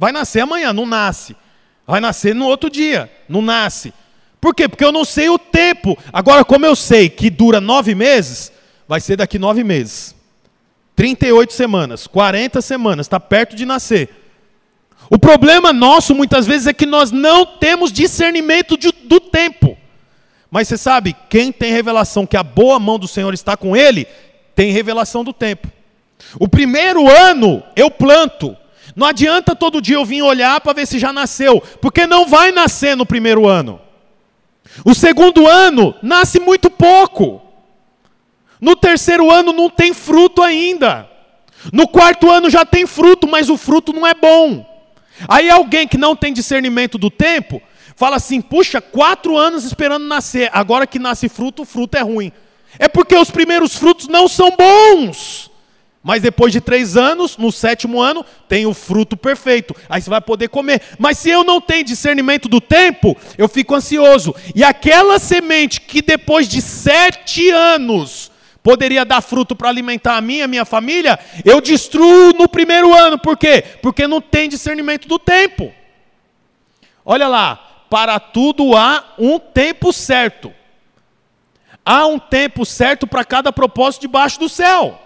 Vai 0.00 0.12
nascer 0.12 0.40
amanhã, 0.40 0.72
não 0.72 0.86
nasce. 0.86 1.36
Vai 1.86 2.00
nascer 2.00 2.34
no 2.34 2.46
outro 2.46 2.70
dia, 2.70 3.12
não 3.28 3.42
nasce. 3.42 3.92
Por 4.40 4.54
quê? 4.54 4.66
Porque 4.66 4.82
eu 4.82 4.90
não 4.90 5.04
sei 5.04 5.28
o 5.28 5.38
tempo. 5.38 5.94
Agora, 6.10 6.42
como 6.42 6.64
eu 6.64 6.74
sei 6.74 7.10
que 7.10 7.28
dura 7.28 7.60
nove 7.60 7.94
meses, 7.94 8.50
vai 8.88 8.98
ser 8.98 9.16
daqui 9.16 9.38
nove 9.38 9.62
meses. 9.62 10.14
38 10.96 11.52
semanas, 11.52 12.06
40 12.06 12.62
semanas, 12.62 13.04
está 13.04 13.20
perto 13.20 13.54
de 13.54 13.66
nascer. 13.66 14.08
O 15.10 15.18
problema 15.18 15.70
nosso, 15.70 16.14
muitas 16.14 16.46
vezes, 16.46 16.66
é 16.66 16.72
que 16.72 16.86
nós 16.86 17.10
não 17.10 17.44
temos 17.44 17.92
discernimento 17.92 18.78
de, 18.78 18.90
do 19.04 19.20
tempo. 19.20 19.76
Mas 20.50 20.66
você 20.66 20.78
sabe, 20.78 21.14
quem 21.28 21.52
tem 21.52 21.74
revelação 21.74 22.26
que 22.26 22.38
a 22.38 22.42
boa 22.42 22.78
mão 22.78 22.98
do 22.98 23.06
Senhor 23.06 23.34
está 23.34 23.54
com 23.54 23.76
ele, 23.76 24.06
tem 24.54 24.72
revelação 24.72 25.22
do 25.22 25.34
tempo. 25.34 25.68
O 26.38 26.48
primeiro 26.48 27.06
ano 27.06 27.62
eu 27.76 27.90
planto. 27.90 28.56
Não 29.00 29.06
adianta 29.06 29.56
todo 29.56 29.80
dia 29.80 29.96
eu 29.96 30.04
vir 30.04 30.20
olhar 30.20 30.60
para 30.60 30.74
ver 30.74 30.86
se 30.86 30.98
já 30.98 31.10
nasceu, 31.10 31.58
porque 31.80 32.06
não 32.06 32.26
vai 32.26 32.52
nascer 32.52 32.94
no 32.94 33.06
primeiro 33.06 33.48
ano. 33.48 33.80
O 34.84 34.94
segundo 34.94 35.46
ano 35.48 35.94
nasce 36.02 36.38
muito 36.38 36.68
pouco. 36.68 37.40
No 38.60 38.76
terceiro 38.76 39.30
ano 39.30 39.54
não 39.54 39.70
tem 39.70 39.94
fruto 39.94 40.42
ainda. 40.42 41.08
No 41.72 41.88
quarto 41.88 42.30
ano 42.30 42.50
já 42.50 42.66
tem 42.66 42.86
fruto, 42.86 43.26
mas 43.26 43.48
o 43.48 43.56
fruto 43.56 43.90
não 43.90 44.06
é 44.06 44.12
bom. 44.12 44.66
Aí 45.26 45.48
alguém 45.48 45.88
que 45.88 45.96
não 45.96 46.14
tem 46.14 46.30
discernimento 46.30 46.98
do 46.98 47.10
tempo 47.10 47.62
fala 47.96 48.16
assim: 48.16 48.42
puxa, 48.42 48.82
quatro 48.82 49.34
anos 49.34 49.64
esperando 49.64 50.04
nascer, 50.04 50.50
agora 50.52 50.86
que 50.86 50.98
nasce 50.98 51.26
fruto, 51.26 51.62
o 51.62 51.64
fruto 51.64 51.96
é 51.96 52.02
ruim. 52.02 52.30
É 52.78 52.86
porque 52.86 53.16
os 53.16 53.30
primeiros 53.30 53.74
frutos 53.74 54.08
não 54.08 54.28
são 54.28 54.50
bons. 54.50 55.49
Mas 56.02 56.22
depois 56.22 56.50
de 56.50 56.62
três 56.62 56.96
anos, 56.96 57.36
no 57.36 57.52
sétimo 57.52 58.00
ano, 58.00 58.24
tem 58.48 58.64
o 58.64 58.72
fruto 58.72 59.16
perfeito. 59.18 59.76
Aí 59.88 60.00
você 60.00 60.08
vai 60.08 60.20
poder 60.20 60.48
comer. 60.48 60.80
Mas 60.98 61.18
se 61.18 61.28
eu 61.28 61.44
não 61.44 61.60
tenho 61.60 61.84
discernimento 61.84 62.48
do 62.48 62.60
tempo, 62.60 63.14
eu 63.36 63.46
fico 63.48 63.74
ansioso. 63.74 64.34
E 64.54 64.64
aquela 64.64 65.18
semente 65.18 65.80
que 65.82 66.00
depois 66.00 66.48
de 66.48 66.62
sete 66.62 67.50
anos 67.50 68.32
poderia 68.62 69.04
dar 69.04 69.20
fruto 69.20 69.54
para 69.54 69.68
alimentar 69.68 70.16
a 70.16 70.20
minha, 70.22 70.46
a 70.46 70.48
minha 70.48 70.64
família, 70.64 71.18
eu 71.44 71.60
destruo 71.60 72.32
no 72.32 72.48
primeiro 72.48 72.94
ano. 72.94 73.18
Por 73.18 73.36
quê? 73.36 73.62
Porque 73.82 74.06
não 74.06 74.22
tem 74.22 74.48
discernimento 74.48 75.06
do 75.06 75.18
tempo. 75.18 75.70
Olha 77.04 77.28
lá, 77.28 77.84
para 77.90 78.18
tudo 78.18 78.74
há 78.74 79.14
um 79.18 79.38
tempo 79.38 79.92
certo. 79.92 80.50
Há 81.84 82.06
um 82.06 82.18
tempo 82.18 82.64
certo 82.64 83.06
para 83.06 83.24
cada 83.24 83.52
propósito 83.52 84.02
debaixo 84.02 84.38
do 84.40 84.48
céu. 84.48 84.98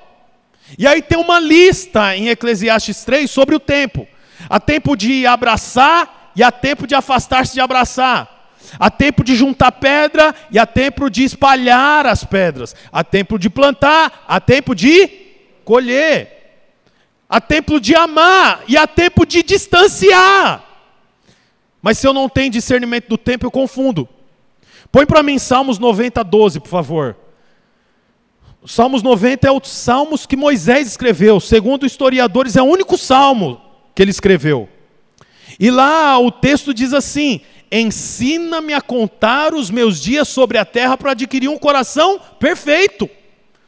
E 0.79 0.87
aí 0.87 1.03
tem 1.03 1.19
uma 1.19 1.39
lista 1.39 2.17
em 2.17 2.29
Eclesiastes 2.29 3.05
3 3.05 3.31
sobre 3.31 3.55
o 3.55 3.61
tempo. 3.61 4.07
Há 4.49 4.59
tempo 4.59 4.97
de 4.97 5.27
abraçar 5.27 6.33
e 6.35 6.43
há 6.43 6.51
tempo 6.51 6.87
de 6.87 6.95
afastar-se 6.95 7.55
de 7.55 7.61
abraçar. 7.61 8.31
Há 8.79 8.91
tempo 8.91 9.23
de 9.23 9.37
juntar 9.37 9.73
pedra 9.73 10.35
e 10.51 10.59
há 10.59 10.67
tempo 10.67 11.09
de 11.09 11.23
espalhar 11.23 12.07
as 12.07 12.25
pedras. 12.25 12.75
Há 12.91 13.05
tempo 13.05 13.39
de 13.39 13.49
plantar, 13.49 14.25
há 14.27 14.41
tempo 14.41 14.75
de 14.75 15.07
colher. 15.65 16.35
Há 17.29 17.41
tempo 17.41 17.81
de 17.81 17.95
amar 17.95 18.63
e 18.67 18.77
há 18.77 18.87
tempo 18.87 19.25
de 19.25 19.43
distanciar. 19.43 20.63
Mas 21.81 21.99
se 21.99 22.07
eu 22.07 22.13
não 22.13 22.29
tenho 22.29 22.51
discernimento 22.51 23.09
do 23.09 23.19
tempo, 23.19 23.47
eu 23.47 23.51
confundo. 23.51 24.09
Põe 24.91 25.07
para 25.07 25.23
mim 25.23 25.39
Salmos 25.39 25.79
90, 25.79 26.23
12, 26.23 26.61
por 26.61 26.69
favor. 26.69 27.17
Salmos 28.67 29.03
90 29.03 29.47
é 29.47 29.51
o 29.51 29.61
Salmos 29.63 30.25
que 30.25 30.37
Moisés 30.37 30.89
escreveu. 30.89 31.39
Segundo 31.39 31.85
historiadores, 31.85 32.57
é 32.57 32.63
o 32.63 32.67
único 32.67 32.97
salmo 32.97 33.61
que 33.95 34.03
ele 34.03 34.11
escreveu. 34.11 34.69
E 35.61 35.71
lá 35.71 36.19
o 36.19 36.31
texto 36.31 36.73
diz 36.73 36.93
assim: 36.93 37.41
Ensina-me 37.71 38.73
a 38.73 38.81
contar 38.81 39.55
os 39.55 39.71
meus 39.71 40.01
dias 40.01 40.29
sobre 40.29 40.57
a 40.57 40.65
terra 40.65 40.97
para 40.97 41.11
adquirir 41.11 41.49
um 41.49 41.59
coração 41.59 42.21
perfeito. 42.39 43.09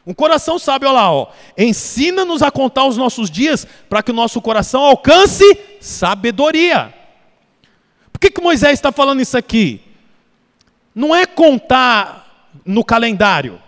Um 0.05 0.13
coração 0.13 0.57
sábio, 0.57 0.87
olha 0.87 0.95
lá, 0.95 1.11
ó. 1.11 1.27
Ensina-nos 1.57 2.41
a 2.41 2.49
contar 2.49 2.85
os 2.85 2.95
nossos 2.95 3.29
dias 3.29 3.67
para 3.89 4.01
que 4.01 4.11
o 4.11 4.15
nosso 4.15 4.41
coração 4.41 4.81
alcance 4.81 5.43
sabedoria. 5.81 6.93
Por 8.13 8.19
que, 8.19 8.31
que 8.31 8.41
Moisés 8.41 8.73
está 8.73 8.91
falando 8.91 9.21
isso 9.21 9.37
aqui? 9.37 9.81
Não 10.95 11.13
é 11.13 11.25
contar 11.25 12.49
no 12.65 12.83
calendário. 12.83 13.61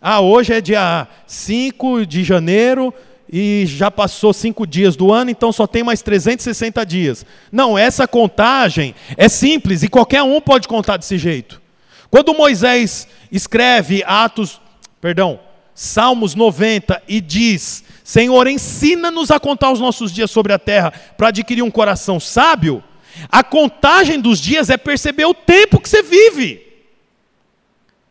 Ah, 0.00 0.20
hoje 0.20 0.52
é 0.52 0.60
dia 0.60 1.08
5 1.26 2.06
de 2.06 2.22
janeiro 2.22 2.94
e 3.30 3.64
já 3.66 3.90
passou 3.90 4.32
cinco 4.32 4.66
dias 4.66 4.94
do 4.94 5.12
ano, 5.12 5.30
então 5.30 5.52
só 5.52 5.66
tem 5.66 5.82
mais 5.82 6.02
360 6.02 6.86
dias. 6.86 7.26
Não, 7.50 7.76
essa 7.76 8.06
contagem 8.06 8.94
é 9.16 9.28
simples 9.28 9.82
e 9.82 9.88
qualquer 9.88 10.22
um 10.22 10.40
pode 10.40 10.68
contar 10.68 10.96
desse 10.96 11.18
jeito. 11.18 11.60
Quando 12.10 12.32
Moisés 12.32 13.08
escreve 13.30 14.04
Atos, 14.06 14.60
perdão, 15.00 15.40
Salmos 15.74 16.34
90 16.34 17.02
e 17.06 17.20
diz: 17.20 17.84
Senhor, 18.04 18.46
ensina-nos 18.46 19.30
a 19.32 19.40
contar 19.40 19.72
os 19.72 19.80
nossos 19.80 20.12
dias 20.12 20.30
sobre 20.30 20.52
a 20.52 20.58
terra 20.58 20.92
para 21.16 21.28
adquirir 21.28 21.62
um 21.62 21.70
coração 21.70 22.18
sábio. 22.18 22.82
A 23.28 23.42
contagem 23.42 24.20
dos 24.20 24.40
dias 24.40 24.70
é 24.70 24.76
perceber 24.76 25.24
o 25.24 25.34
tempo 25.34 25.80
que 25.80 25.88
você 25.88 26.02
vive. 26.02 26.67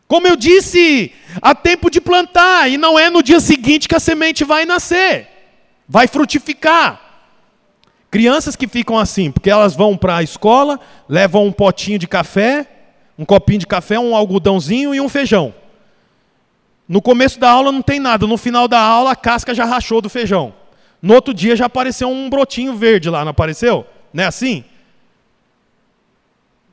Como 0.07 0.27
eu 0.27 0.35
disse, 0.35 1.11
há 1.41 1.53
tempo 1.53 1.89
de 1.89 1.99
plantar, 1.99 2.69
e 2.69 2.77
não 2.77 2.97
é 2.97 3.09
no 3.09 3.21
dia 3.21 3.39
seguinte 3.39 3.89
que 3.89 3.95
a 3.95 3.99
semente 3.99 4.43
vai 4.43 4.65
nascer, 4.65 5.27
vai 5.87 6.07
frutificar. 6.07 7.01
Crianças 8.09 8.55
que 8.55 8.67
ficam 8.67 8.97
assim, 8.97 9.31
porque 9.31 9.49
elas 9.49 9.75
vão 9.75 9.97
para 9.97 10.17
a 10.17 10.23
escola, 10.23 10.79
levam 11.09 11.45
um 11.45 11.51
potinho 11.51 11.99
de 11.99 12.07
café, 12.07 12.65
um 13.19 13.25
copinho 13.25 13.59
de 13.59 13.67
café, 13.67 13.99
um 13.99 14.15
algodãozinho 14.15 14.95
e 14.95 15.01
um 15.01 15.09
feijão. 15.09 15.53
No 16.87 17.01
começo 17.01 17.37
da 17.37 17.49
aula 17.49 17.69
não 17.69 17.81
tem 17.81 17.99
nada, 17.99 18.25
no 18.25 18.37
final 18.37 18.65
da 18.65 18.79
aula 18.79 19.11
a 19.11 19.15
casca 19.15 19.53
já 19.53 19.65
rachou 19.65 19.99
do 19.99 20.09
feijão. 20.09 20.53
No 21.01 21.13
outro 21.13 21.33
dia 21.33 21.55
já 21.55 21.65
apareceu 21.65 22.09
um 22.09 22.29
brotinho 22.29 22.75
verde 22.75 23.09
lá, 23.09 23.25
não 23.25 23.31
apareceu? 23.31 23.85
Não 24.13 24.23
é 24.23 24.27
assim? 24.27 24.63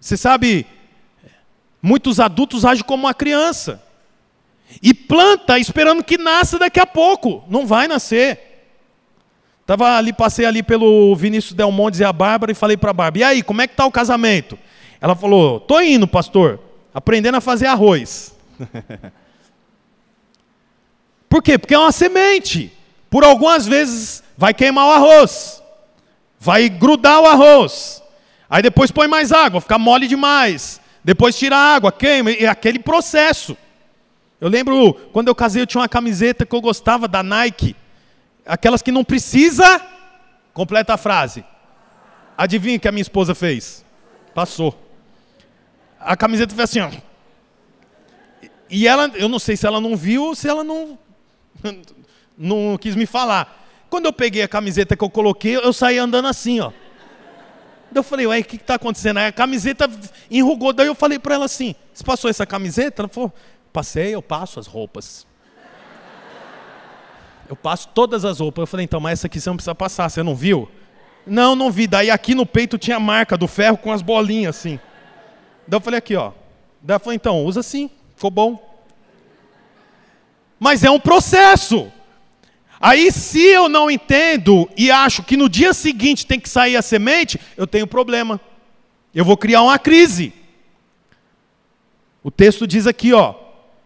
Você 0.01 0.17
sabe, 0.17 0.67
muitos 1.85 2.19
adultos 2.19 2.65
agem 2.65 2.83
como 2.83 3.05
uma 3.05 3.13
criança. 3.13 3.83
E 4.83 4.95
planta 4.95 5.59
esperando 5.59 6.03
que 6.03 6.17
nasça 6.17 6.59
daqui 6.59 6.81
a 6.81 6.87
pouco. 6.87 7.45
Não 7.47 7.67
vai 7.67 7.87
nascer. 7.87 8.41
Tava 9.67 9.99
ali, 9.99 10.11
passei 10.11 10.47
ali 10.47 10.63
pelo 10.63 11.15
Vinícius 11.15 11.53
Del 11.53 11.71
Montes 11.71 12.01
e 12.01 12.05
a 12.05 12.13
Bárbara 12.13 12.51
e 12.51 12.55
falei 12.55 12.79
para 12.79 12.91
a 12.91 12.95
Bárbara: 12.95 13.21
"E 13.21 13.25
aí, 13.25 13.43
como 13.43 13.61
é 13.61 13.67
que 13.67 13.77
tá 13.77 13.85
o 13.85 13.93
casamento?" 13.93 14.59
Ela 14.99 15.15
falou: 15.15 15.61
"Tô 15.61 15.79
indo, 15.81 16.09
pastor, 16.09 16.59
aprendendo 16.93 17.37
a 17.37 17.41
fazer 17.41 17.67
arroz." 17.67 18.35
Por 21.29 21.43
quê? 21.43 21.59
Porque 21.59 21.75
é 21.75 21.79
uma 21.79 21.93
semente. 21.93 22.73
Por 23.11 23.25
algumas 23.25 23.67
vezes 23.67 24.25
vai 24.39 24.55
queimar 24.55 24.87
o 24.87 24.93
arroz. 24.93 25.63
Vai 26.41 26.69
grudar 26.69 27.21
o 27.21 27.27
arroz. 27.27 28.03
Aí 28.49 28.63
depois 28.63 28.91
põe 28.91 29.07
mais 29.07 29.33
água, 29.33 29.61
fica 29.61 29.79
mole 29.79 30.07
demais. 30.07 30.81
Depois 31.05 31.37
tira 31.37 31.55
a 31.55 31.75
água, 31.75 31.93
queima, 31.93 32.31
é 32.31 32.47
aquele 32.47 32.79
processo. 32.79 33.55
Eu 34.41 34.49
lembro 34.49 34.95
quando 35.13 35.29
eu 35.29 35.35
casei, 35.35 35.61
eu 35.63 35.67
tinha 35.67 35.83
uma 35.83 35.89
camiseta 35.89 36.47
que 36.47 36.55
eu 36.55 36.61
gostava 36.63 37.07
da 37.07 37.23
Nike, 37.23 37.77
aquelas 38.47 38.81
que 38.81 38.91
não 38.91 39.05
precisa. 39.05 39.81
Completa 40.55 40.95
a 40.95 40.97
frase. 40.97 41.45
Adivinha 42.39 42.77
o 42.77 42.81
que 42.81 42.89
a 42.89 42.93
minha 42.93 43.03
esposa 43.03 43.35
fez? 43.35 43.85
Passou. 44.35 44.81
A 46.01 46.17
camiseta 46.17 46.55
foi 46.55 46.65
assim, 46.65 46.81
ó. 46.81 46.91
e 48.71 48.87
ela, 48.87 49.11
eu 49.15 49.29
não 49.29 49.39
sei 49.39 49.57
se 49.57 49.67
ela 49.67 49.81
não 49.81 49.97
viu 49.97 50.25
ou 50.25 50.35
se 50.35 50.49
ela 50.49 50.65
não, 50.65 50.99
não 52.37 52.79
quis 52.79 52.97
me 52.97 53.07
falar. 53.07 53.63
Quando 53.91 54.07
eu 54.07 54.13
peguei 54.13 54.43
a 54.43 54.49
camiseta 54.49 54.97
que 54.97 55.05
eu 55.05 55.11
coloquei, 55.11 55.57
eu 55.57 55.73
saí 55.73 55.99
andando 55.99 56.29
assim, 56.29 56.61
ó. 56.61 56.73
Daí 57.95 58.01
eu 58.01 58.03
falei, 58.03 58.27
ué, 58.27 58.41
o 58.41 58.45
que 58.45 58.57
está 58.57 58.75
acontecendo? 58.75 59.19
Aí 59.19 59.27
a 59.29 59.33
camiseta 59.33 59.89
enrugou. 60.29 60.73
Daí 60.73 60.89
eu 60.89 60.97
falei 60.97 61.17
para 61.17 61.37
ela 61.37 61.45
assim: 61.45 61.77
Você 61.93 62.03
passou 62.03 62.29
essa 62.29 62.45
camiseta? 62.45 63.03
Ela 63.03 63.09
falou: 63.09 63.33
Passei, 63.73 64.17
eu 64.17 64.21
passo 64.21 64.59
as 64.59 64.67
roupas. 64.67 65.25
Eu 67.49 67.55
passo 67.55 67.89
todas 67.95 68.25
as 68.25 68.41
roupas. 68.41 68.63
Eu 68.63 68.67
falei: 68.67 68.83
Então, 68.83 68.99
mas 68.99 69.21
essa 69.21 69.29
aqui 69.29 69.41
você 69.41 69.49
não 69.49 69.55
precisa 69.55 69.77
passar, 69.77 70.09
você 70.09 70.25
não 70.25 70.35
viu? 70.35 70.69
Não, 71.25 71.55
não 71.55 71.71
vi. 71.71 71.87
Daí 71.87 72.11
aqui 72.11 72.35
no 72.35 72.45
peito 72.45 72.77
tinha 72.77 72.97
a 72.97 73.01
marca 73.01 73.39
do 73.39 73.47
ferro 73.47 73.77
com 73.77 73.93
as 73.93 74.03
bolinhas 74.03 74.57
assim. 74.57 74.81
Daí 75.69 75.77
eu 75.77 75.81
falei: 75.81 75.99
Aqui, 75.99 76.17
ó. 76.17 76.33
Daí 76.83 76.95
ela 76.95 76.99
falou: 76.99 77.15
Então, 77.15 77.45
usa 77.45 77.61
assim, 77.61 77.89
ficou 78.17 78.31
bom. 78.33 78.83
Mas 80.59 80.83
é 80.83 80.91
um 80.91 80.99
processo. 80.99 81.93
Aí, 82.87 83.11
se 83.11 83.41
eu 83.41 83.67
não 83.67 83.91
entendo 83.91 84.69
e 84.77 84.91
acho 84.91 85.23
que 85.23 85.39
no 85.39 85.49
dia 85.49 85.73
seguinte 85.73 86.27
tem 86.27 86.39
que 86.39 86.51
sair 86.51 86.77
a 86.77 86.83
semente, 86.83 87.41
eu 87.57 87.67
tenho 87.67 87.87
problema. 87.87 88.39
Eu 89.15 89.25
vou 89.25 89.39
criar 89.39 89.63
uma 89.63 89.79
crise. 89.79 90.35
O 92.23 92.31
texto 92.31 92.67
diz 92.67 92.87
aqui, 92.87 93.15
ó, 93.15 93.37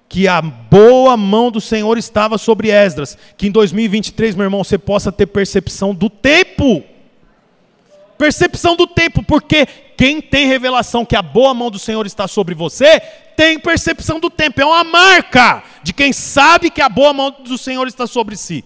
que 0.09 0.27
a 0.27 0.43
boa 0.43 1.17
mão 1.17 1.49
do 1.49 1.61
Senhor 1.61 1.97
estava 1.97 2.37
sobre 2.39 2.71
Esdras, 2.71 3.17
que 3.37 3.47
em 3.47 3.53
2023, 3.53 4.35
meu 4.35 4.47
irmão, 4.47 4.65
você 4.65 4.77
possa 4.77 5.13
ter 5.13 5.27
percepção 5.27 5.95
do 5.95 6.11
tempo. 6.11 6.83
Percepção 8.19 8.75
do 8.75 8.89
tempo, 8.89 9.23
porque 9.23 9.65
quem 9.97 10.21
tem 10.21 10.49
revelação 10.49 11.05
que 11.05 11.15
a 11.15 11.23
boa 11.23 11.55
mão 11.55 11.71
do 11.71 11.79
Senhor 11.79 12.05
está 12.05 12.27
sobre 12.27 12.53
você, 12.53 12.99
tem 13.37 13.61
percepção 13.61 14.19
do 14.19 14.29
tempo. 14.29 14.61
É 14.61 14.67
uma 14.67 14.83
marca 14.83 15.63
de 15.85 15.93
quem 15.93 16.13
sabe 16.13 16.69
que 16.69 16.81
a 16.81 16.89
boa 16.89 17.13
mão 17.13 17.31
do 17.31 17.57
Senhor 17.57 17.87
está 17.87 18.05
sobre 18.05 18.37
si. 18.37 18.65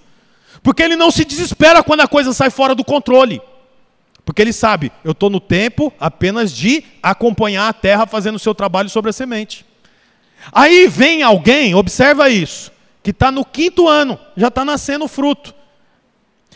Porque 0.62 0.82
ele 0.82 0.96
não 0.96 1.10
se 1.10 1.24
desespera 1.24 1.82
quando 1.82 2.00
a 2.00 2.08
coisa 2.08 2.32
sai 2.32 2.50
fora 2.50 2.74
do 2.74 2.84
controle. 2.84 3.40
Porque 4.24 4.40
ele 4.40 4.52
sabe, 4.52 4.92
eu 5.04 5.12
estou 5.12 5.28
no 5.28 5.40
tempo 5.40 5.92
apenas 5.98 6.52
de 6.52 6.84
acompanhar 7.02 7.68
a 7.68 7.72
terra 7.72 8.06
fazendo 8.06 8.36
o 8.36 8.38
seu 8.38 8.54
trabalho 8.54 8.88
sobre 8.88 9.10
a 9.10 9.12
semente. 9.12 9.66
Aí 10.52 10.86
vem 10.86 11.22
alguém, 11.22 11.74
observa 11.74 12.30
isso, 12.30 12.70
que 13.02 13.10
está 13.10 13.30
no 13.30 13.44
quinto 13.44 13.88
ano, 13.88 14.18
já 14.36 14.48
está 14.48 14.64
nascendo 14.64 15.08
fruto. 15.08 15.54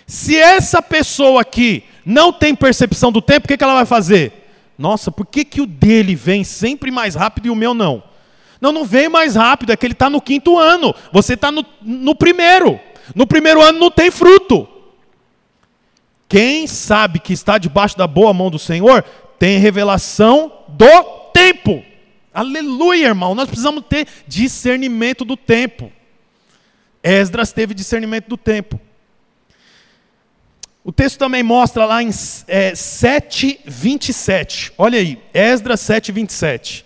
Se 0.07 0.37
essa 0.37 0.81
pessoa 0.81 1.41
aqui 1.41 1.83
não 2.05 2.33
tem 2.33 2.55
percepção 2.55 3.11
do 3.11 3.21
tempo, 3.21 3.47
o 3.47 3.49
que, 3.49 3.57
que 3.57 3.65
ela 3.65 3.75
vai 3.75 3.87
fazer? 3.87 4.49
Nossa, 4.79 5.11
por 5.11 5.27
que, 5.27 5.45
que 5.45 5.61
o 5.61 5.67
dele 5.67 6.15
vem 6.15 6.45
sempre 6.45 6.91
mais 6.91 7.15
rápido 7.17 7.47
e 7.47 7.51
o 7.51 7.57
meu 7.57 7.75
não? 7.75 8.03
Não, 8.61 8.71
não 8.71 8.85
vem 8.85 9.09
mais 9.09 9.35
rápido, 9.35 9.73
é 9.73 9.77
que 9.77 9.85
ele 9.85 9.93
está 9.93 10.09
no 10.09 10.21
quinto 10.21 10.59
ano, 10.59 10.95
você 11.13 11.35
está 11.35 11.51
no, 11.51 11.65
no 11.83 12.15
primeiro. 12.15 12.79
No 13.15 13.27
primeiro 13.27 13.63
ano 13.63 13.79
não 13.79 13.91
tem 13.91 14.11
fruto. 14.11 14.69
Quem 16.29 16.67
sabe 16.67 17.21
que 17.21 17.33
está 17.33 17.59
debaixo 17.59 17.97
da 17.97 18.07
boa 18.07 18.33
mão 18.33 18.51
do 18.51 18.59
Senhor, 18.59 19.03
tem 19.39 19.59
revelação 19.59 20.53
do 20.69 21.03
tempo. 21.33 21.85
Aleluia, 22.33 23.07
irmão. 23.07 23.35
Nós 23.35 23.49
precisamos 23.49 23.85
ter 23.89 24.07
discernimento 24.27 25.25
do 25.25 25.37
tempo. 25.37 25.93
Esdras 27.03 27.53
teve 27.53 27.73
discernimento 27.73 28.29
do 28.29 28.37
tempo. 28.37 28.81
O 30.83 30.93
texto 30.93 31.19
também 31.19 31.43
mostra 31.43 31.85
lá 31.85 32.03
em 32.03 32.11
é, 32.47 32.75
7, 32.75 33.61
27. 33.65 34.73
Olha 34.79 34.99
aí, 34.99 35.21
Esdras 35.33 35.81
7, 35.81 36.13
27. 36.13 36.85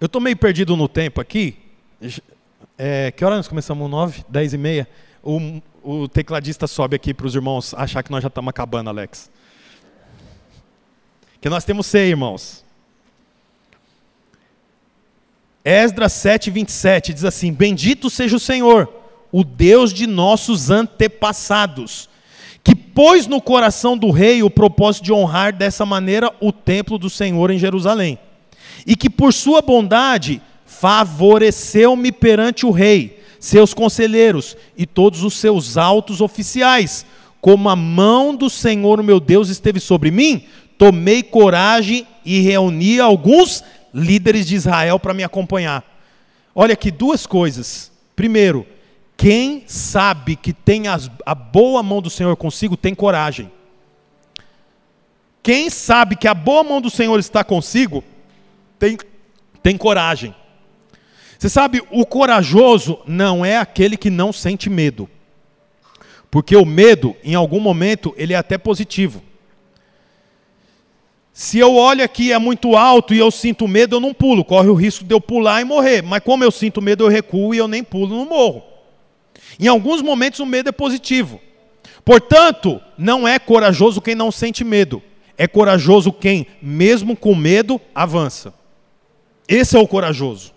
Eu 0.00 0.06
estou 0.06 0.20
meio 0.20 0.36
perdido 0.36 0.76
no 0.76 0.88
tempo 0.88 1.20
aqui. 1.20 1.56
É, 2.78 3.10
que 3.10 3.24
hora 3.24 3.36
nós 3.36 3.48
começamos? 3.48 3.90
9, 3.90 4.24
10 4.28 4.52
e 4.52 4.58
meia? 4.58 4.88
O, 5.22 5.62
o 5.82 6.08
tecladista 6.08 6.66
sobe 6.66 6.96
aqui 6.96 7.14
para 7.14 7.26
os 7.26 7.34
irmãos 7.34 7.72
achar 7.72 8.02
que 8.02 8.10
nós 8.10 8.22
já 8.22 8.28
estamos 8.28 8.50
acabando, 8.50 8.90
Alex. 8.90 9.30
Que 11.40 11.48
nós 11.48 11.64
temos 11.64 11.86
ceia, 11.86 12.10
irmãos. 12.10 12.64
Esdras 15.64 16.12
7, 16.12 16.50
27 16.50 17.14
diz 17.14 17.24
assim: 17.24 17.50
Bendito 17.50 18.10
seja 18.10 18.36
o 18.36 18.40
Senhor, 18.40 18.92
o 19.32 19.42
Deus 19.42 19.92
de 19.92 20.06
nossos 20.06 20.70
antepassados, 20.70 22.10
que 22.62 22.74
pôs 22.74 23.26
no 23.26 23.40
coração 23.40 23.96
do 23.96 24.10
rei 24.10 24.42
o 24.42 24.50
propósito 24.50 25.04
de 25.04 25.12
honrar 25.14 25.56
dessa 25.56 25.86
maneira 25.86 26.30
o 26.40 26.52
templo 26.52 26.98
do 26.98 27.08
Senhor 27.08 27.50
em 27.50 27.58
Jerusalém, 27.58 28.18
e 28.86 28.94
que 28.94 29.08
por 29.08 29.32
sua 29.32 29.62
bondade 29.62 30.42
favoreceu-me 30.80 32.12
perante 32.12 32.66
o 32.66 32.70
rei, 32.70 33.22
seus 33.40 33.72
conselheiros 33.72 34.56
e 34.76 34.86
todos 34.86 35.22
os 35.22 35.34
seus 35.34 35.76
altos 35.76 36.20
oficiais. 36.20 37.06
Como 37.40 37.68
a 37.68 37.76
mão 37.76 38.34
do 38.34 38.50
Senhor, 38.50 39.02
meu 39.02 39.20
Deus, 39.20 39.48
esteve 39.48 39.80
sobre 39.80 40.10
mim, 40.10 40.44
tomei 40.76 41.22
coragem 41.22 42.06
e 42.24 42.40
reuni 42.40 43.00
alguns 43.00 43.62
líderes 43.94 44.46
de 44.46 44.54
Israel 44.54 44.98
para 44.98 45.14
me 45.14 45.24
acompanhar. 45.24 45.84
Olha 46.54 46.74
aqui 46.74 46.90
duas 46.90 47.26
coisas. 47.26 47.90
Primeiro, 48.14 48.66
quem 49.16 49.64
sabe 49.66 50.36
que 50.36 50.52
tem 50.52 50.88
as, 50.88 51.10
a 51.24 51.34
boa 51.34 51.82
mão 51.82 52.02
do 52.02 52.10
Senhor 52.10 52.36
consigo 52.36 52.76
tem 52.76 52.94
coragem. 52.94 53.50
Quem 55.42 55.70
sabe 55.70 56.16
que 56.16 56.26
a 56.26 56.34
boa 56.34 56.64
mão 56.64 56.80
do 56.80 56.90
Senhor 56.90 57.18
está 57.18 57.44
consigo 57.44 58.02
tem, 58.78 58.98
tem 59.62 59.76
coragem. 59.76 60.34
Você 61.38 61.48
sabe, 61.48 61.82
o 61.90 62.06
corajoso 62.06 62.98
não 63.06 63.44
é 63.44 63.58
aquele 63.58 63.96
que 63.96 64.10
não 64.10 64.32
sente 64.32 64.70
medo. 64.70 65.08
Porque 66.30 66.56
o 66.56 66.64
medo, 66.64 67.14
em 67.22 67.34
algum 67.34 67.60
momento, 67.60 68.14
ele 68.16 68.32
é 68.32 68.36
até 68.36 68.58
positivo. 68.58 69.22
Se 71.32 71.58
eu 71.58 71.74
olho 71.74 72.02
aqui 72.02 72.32
é 72.32 72.38
muito 72.38 72.76
alto 72.76 73.12
e 73.12 73.18
eu 73.18 73.30
sinto 73.30 73.68
medo, 73.68 73.96
eu 73.96 74.00
não 74.00 74.14
pulo, 74.14 74.42
corre 74.42 74.68
o 74.68 74.74
risco 74.74 75.04
de 75.04 75.14
eu 75.14 75.20
pular 75.20 75.60
e 75.60 75.64
morrer. 75.64 76.02
Mas 76.02 76.22
como 76.22 76.42
eu 76.42 76.50
sinto 76.50 76.80
medo, 76.80 77.04
eu 77.04 77.08
recuo 77.08 77.54
e 77.54 77.58
eu 77.58 77.68
nem 77.68 77.84
pulo, 77.84 78.16
não 78.16 78.24
morro. 78.24 78.62
Em 79.60 79.68
alguns 79.68 80.00
momentos 80.00 80.40
o 80.40 80.46
medo 80.46 80.70
é 80.70 80.72
positivo. 80.72 81.38
Portanto, 82.02 82.80
não 82.96 83.28
é 83.28 83.38
corajoso 83.38 84.00
quem 84.00 84.14
não 84.14 84.32
sente 84.32 84.64
medo. 84.64 85.02
É 85.36 85.46
corajoso 85.46 86.10
quem, 86.10 86.46
mesmo 86.62 87.14
com 87.14 87.34
medo, 87.34 87.78
avança. 87.94 88.54
Esse 89.46 89.76
é 89.76 89.78
o 89.78 89.86
corajoso. 89.86 90.55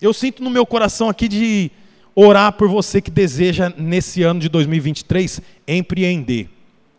Eu 0.00 0.12
sinto 0.12 0.42
no 0.42 0.50
meu 0.50 0.66
coração 0.66 1.08
aqui 1.08 1.26
de 1.28 1.70
orar 2.14 2.52
por 2.52 2.68
você 2.68 3.00
que 3.00 3.10
deseja, 3.10 3.72
nesse 3.76 4.22
ano 4.22 4.40
de 4.40 4.48
2023, 4.48 5.40
empreender. 5.66 6.48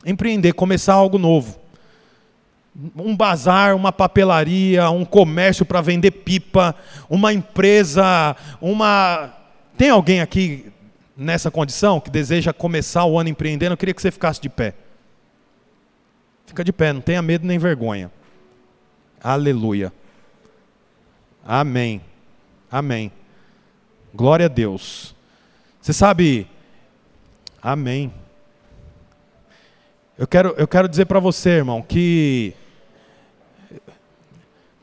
Empreender, 0.05 0.53
começar 0.53 0.93
algo 0.93 1.17
novo. 1.17 1.59
Um 2.95 3.15
bazar, 3.15 3.75
uma 3.75 3.91
papelaria, 3.91 4.89
um 4.91 5.03
comércio 5.03 5.65
para 5.65 5.81
vender 5.81 6.11
pipa, 6.11 6.75
uma 7.09 7.33
empresa, 7.33 8.35
uma. 8.61 9.33
Tem 9.75 9.89
alguém 9.89 10.21
aqui 10.21 10.71
nessa 11.15 11.49
condição 11.49 11.99
que 11.99 12.11
deseja 12.11 12.53
começar 12.53 13.05
o 13.05 13.17
ano 13.17 13.29
empreendendo? 13.29 13.73
Eu 13.73 13.77
queria 13.77 13.93
que 13.93 14.01
você 14.01 14.11
ficasse 14.11 14.39
de 14.39 14.49
pé. 14.49 14.75
Fica 16.45 16.63
de 16.63 16.71
pé, 16.71 16.93
não 16.93 17.01
tenha 17.01 17.21
medo 17.21 17.45
nem 17.45 17.57
vergonha. 17.57 18.11
Aleluia. 19.21 19.91
Amém. 21.43 22.01
Amém. 22.71 23.11
Glória 24.13 24.47
a 24.47 24.49
Deus. 24.49 25.15
Você 25.81 25.93
sabe, 25.93 26.47
amém. 27.61 28.13
Eu 30.17 30.27
quero, 30.27 30.49
eu 30.57 30.67
quero 30.67 30.89
dizer 30.89 31.05
para 31.05 31.19
você, 31.19 31.51
irmão, 31.51 31.81
que 31.81 32.53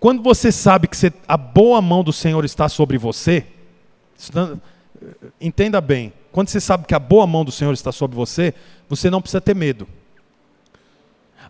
quando 0.00 0.22
você 0.22 0.50
sabe 0.50 0.88
que 0.88 0.96
você, 0.96 1.12
a 1.28 1.36
boa 1.36 1.82
mão 1.82 2.02
do 2.02 2.12
Senhor 2.12 2.44
está 2.44 2.68
sobre 2.68 2.96
você, 2.96 3.44
entenda 5.40 5.80
bem, 5.80 6.12
quando 6.32 6.48
você 6.48 6.60
sabe 6.60 6.86
que 6.86 6.94
a 6.94 6.98
boa 6.98 7.26
mão 7.26 7.44
do 7.44 7.52
Senhor 7.52 7.72
está 7.72 7.92
sobre 7.92 8.16
você, 8.16 8.54
você 8.88 9.10
não 9.10 9.20
precisa 9.20 9.40
ter 9.40 9.54
medo. 9.54 9.86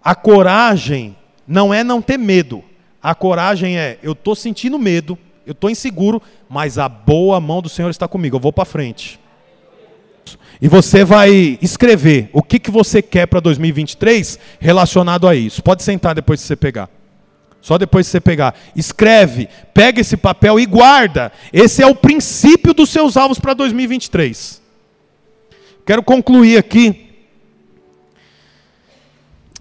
A 0.03 0.14
coragem 0.14 1.16
não 1.47 1.73
é 1.73 1.85
não 1.85 2.03
ter 2.03 2.18
medo. 2.18 2.64
A 3.03 3.14
coragem 3.14 3.79
é, 3.79 3.99
eu 4.03 4.12
estou 4.12 4.35
sentindo 4.35 4.79
medo, 4.79 5.18
eu 5.46 5.52
estou 5.52 5.70
inseguro, 5.70 6.22
mas 6.48 6.78
a 6.78 6.88
boa 6.88 7.40
mão 7.40 7.61
do 7.61 7.68
Senhor 7.68 7.90
está 7.90 8.09
comigo, 8.09 8.37
eu 8.37 8.40
vou 8.40 8.52
para 8.52 8.64
frente. 8.64 9.20
E 10.61 10.68
você 10.68 11.04
vai 11.04 11.59
escrever 11.61 12.30
o 12.33 12.42
que, 12.42 12.59
que 12.59 12.70
você 12.70 13.02
quer 13.02 13.26
para 13.26 13.40
2023 13.40 14.38
relacionado 14.59 15.28
a 15.28 15.35
isso. 15.35 15.62
Pode 15.62 15.83
sentar 15.83 16.14
depois 16.14 16.40
de 16.40 16.46
você 16.46 16.57
pegar. 16.57 16.88
Só 17.61 17.76
depois 17.76 18.07
de 18.07 18.12
você 18.12 18.20
pegar. 18.20 18.54
Escreve, 18.76 19.48
pega 19.72 20.00
esse 20.00 20.16
papel 20.16 20.61
e 20.61 20.66
guarda. 20.66 21.33
Esse 21.52 21.83
é 21.83 21.87
o 21.87 21.94
princípio 21.94 22.72
dos 22.72 22.90
seus 22.90 23.16
alvos 23.16 23.38
para 23.38 23.54
2023. 23.54 24.62
Quero 25.85 26.02
concluir 26.02 26.57
aqui 26.57 27.04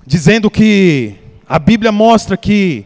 dizendo 0.05 0.49
que 0.49 1.15
a 1.47 1.57
Bíblia 1.57 1.91
mostra 1.91 2.37
que 2.37 2.85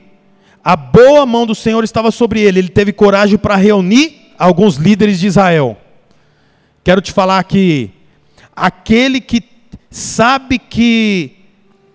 a 0.67 0.75
boa 0.75 1.25
mão 1.25 1.45
do 1.45 1.55
Senhor 1.55 1.81
estava 1.85 2.11
sobre 2.11 2.41
ele. 2.41 2.59
Ele 2.59 2.67
teve 2.67 2.91
coragem 2.91 3.37
para 3.37 3.55
reunir 3.55 4.33
alguns 4.37 4.75
líderes 4.75 5.17
de 5.17 5.25
Israel. 5.25 5.77
Quero 6.83 6.99
te 6.99 7.13
falar 7.13 7.41
que 7.45 7.89
aquele 8.53 9.21
que 9.21 9.41
sabe 9.89 10.59
que 10.59 11.37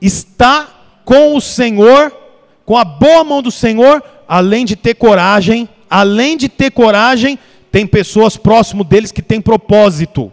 está 0.00 0.70
com 1.04 1.36
o 1.36 1.40
Senhor, 1.42 2.16
com 2.64 2.74
a 2.74 2.82
boa 2.82 3.22
mão 3.22 3.42
do 3.42 3.50
Senhor, 3.50 4.02
além 4.26 4.64
de 4.64 4.74
ter 4.74 4.94
coragem, 4.94 5.68
além 5.90 6.38
de 6.38 6.48
ter 6.48 6.70
coragem, 6.70 7.38
tem 7.70 7.86
pessoas 7.86 8.38
próximo 8.38 8.84
deles 8.84 9.12
que 9.12 9.20
têm 9.20 9.42
propósito. 9.42 10.32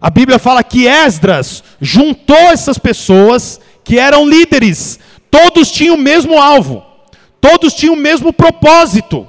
A 0.00 0.08
Bíblia 0.08 0.38
fala 0.38 0.62
que 0.62 0.86
Esdras 0.86 1.64
juntou 1.80 2.36
essas 2.36 2.78
pessoas 2.78 3.60
que 3.82 3.98
eram 3.98 4.24
líderes, 4.24 5.00
todos 5.28 5.72
tinham 5.72 5.96
o 5.96 6.00
mesmo 6.00 6.40
alvo. 6.40 6.86
Todos 7.40 7.74
tinham 7.74 7.94
o 7.94 7.98
mesmo 7.98 8.32
propósito. 8.32 9.28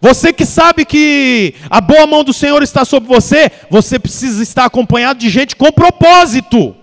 Você 0.00 0.32
que 0.32 0.46
sabe 0.46 0.84
que 0.84 1.54
a 1.68 1.80
boa 1.80 2.06
mão 2.06 2.24
do 2.24 2.32
Senhor 2.32 2.62
está 2.62 2.84
sobre 2.84 3.08
você, 3.08 3.50
você 3.70 3.98
precisa 3.98 4.42
estar 4.42 4.64
acompanhado 4.64 5.18
de 5.18 5.28
gente 5.28 5.54
com 5.54 5.70
propósito. 5.70 6.74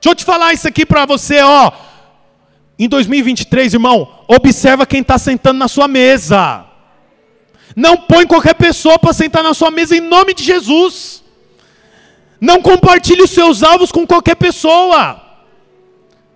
Deixa 0.00 0.12
eu 0.12 0.14
te 0.14 0.24
falar 0.24 0.52
isso 0.52 0.68
aqui 0.68 0.86
para 0.86 1.04
você, 1.04 1.40
ó. 1.42 1.72
Em 2.78 2.88
2023, 2.88 3.74
irmão, 3.74 4.08
observa 4.26 4.86
quem 4.86 5.00
está 5.00 5.18
sentando 5.18 5.58
na 5.58 5.68
sua 5.68 5.86
mesa. 5.86 6.64
Não 7.76 7.96
põe 7.96 8.26
qualquer 8.26 8.54
pessoa 8.54 8.98
para 8.98 9.12
sentar 9.12 9.42
na 9.42 9.52
sua 9.52 9.70
mesa 9.70 9.96
em 9.96 10.00
nome 10.00 10.32
de 10.32 10.42
Jesus. 10.42 11.22
Não 12.40 12.62
compartilhe 12.62 13.22
os 13.22 13.30
seus 13.30 13.62
alvos 13.62 13.92
com 13.92 14.06
qualquer 14.06 14.36
pessoa. 14.36 15.29